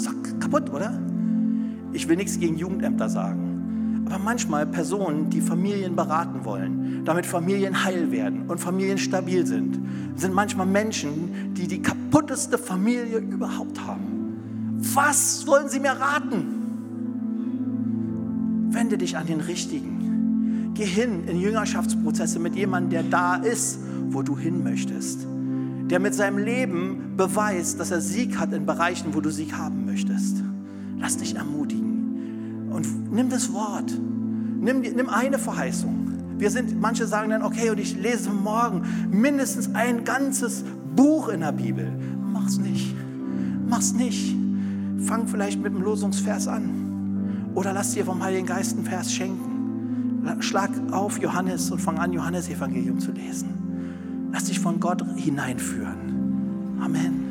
Doch 0.06 0.40
kaputt, 0.40 0.72
oder? 0.72 1.11
Ich 1.94 2.08
will 2.08 2.16
nichts 2.16 2.40
gegen 2.40 2.58
Jugendämter 2.58 3.10
sagen. 3.10 3.52
Aber 4.06 4.20
manchmal 4.20 4.66
Personen, 4.66 5.30
die 5.30 5.40
Familien 5.42 5.96
beraten 5.96 6.44
wollen, 6.44 7.06
damit 7.06 7.26
Familien 7.26 7.86
heil 7.86 8.12
werden 8.12 8.48
und 8.48 8.60
Familien 8.60 8.98
stabil 8.98 9.46
sind, 9.46 9.80
sind 10.16 10.34
manchmal 10.34 10.68
Menschen, 10.68 11.54
die 11.54 11.68
die 11.68 11.82
kaputteste 11.82 12.58
Familie 12.58 13.20
überhaupt 13.20 13.86
haben. 13.86 14.78
Was 14.94 15.48
wollen 15.48 15.70
sie 15.70 15.80
mir 15.80 15.92
raten? 15.92 16.58
Wende 18.70 18.98
dich 18.98 19.18
an 19.18 19.28
den 19.28 19.40
Richtigen. 19.40 20.72
Geh 20.74 20.86
hin 20.86 21.26
in 21.28 21.40
Jüngerschaftsprozesse 21.40 22.40
mit 22.40 22.56
jemandem, 22.56 22.90
der 22.90 23.04
da 23.04 23.36
ist, 23.36 23.80
wo 24.10 24.24
du 24.24 24.38
hin 24.38 24.64
möchtest. 24.64 25.26
Der 25.90 26.00
mit 26.00 26.16
seinem 26.16 26.38
Leben 26.38 27.14
beweist, 27.16 27.80
dass 27.80 27.92
er 27.92 28.02
Sieg 28.02 28.38
hat 28.40 28.52
in 28.54 28.66
Bereichen, 28.66 29.14
wo 29.14 29.22
du 29.22 29.30
Sieg 29.30 29.54
haben 29.54 29.86
möchtest. 29.86 30.44
Lass 30.98 31.18
dich 31.18 31.36
ermutigen 31.36 31.81
und 32.72 33.12
nimm 33.12 33.30
das 33.30 33.52
Wort. 33.54 33.92
Nimm, 33.92 34.82
nimm 34.82 35.10
eine 35.10 35.38
Verheißung. 35.38 36.38
Wir 36.38 36.50
sind, 36.50 36.80
manche 36.80 37.06
sagen 37.06 37.30
dann, 37.30 37.44
okay, 37.44 37.70
und 37.70 37.80
ich 37.80 37.96
lese 37.96 38.32
morgen 38.32 38.84
mindestens 39.12 39.76
ein 39.76 40.04
ganzes 40.04 40.64
Buch 40.96 41.30
in 41.30 41.42
der 41.42 41.52
Bibel. 41.52 41.92
Mach's 42.34 42.58
nicht. 42.58 42.96
Mach's 43.68 43.94
nicht. 43.94 44.36
Fang 45.00 45.28
vielleicht 45.28 45.62
mit 45.62 45.74
dem 45.74 45.82
Losungsvers 45.82 46.48
an. 46.48 47.52
Oder 47.54 47.74
lass 47.74 47.92
dir 47.92 48.06
vom 48.06 48.24
Heiligen 48.24 48.48
Geist 48.48 48.76
einen 48.76 48.86
Vers 48.86 49.14
schenken. 49.14 49.52
Schlag 50.40 50.72
auf 50.92 51.20
Johannes 51.20 51.70
und 51.72 51.80
fang 51.80 51.98
an, 51.98 52.14
Johannes 52.14 52.50
Evangelium 52.50 53.00
zu 53.00 53.12
lesen. 53.12 54.30
Lass 54.32 54.46
dich 54.46 54.60
von 54.60 54.80
Gott 54.80 55.04
hineinführen. 55.16 56.80
Amen. 56.80 57.06
Amen. 57.06 57.31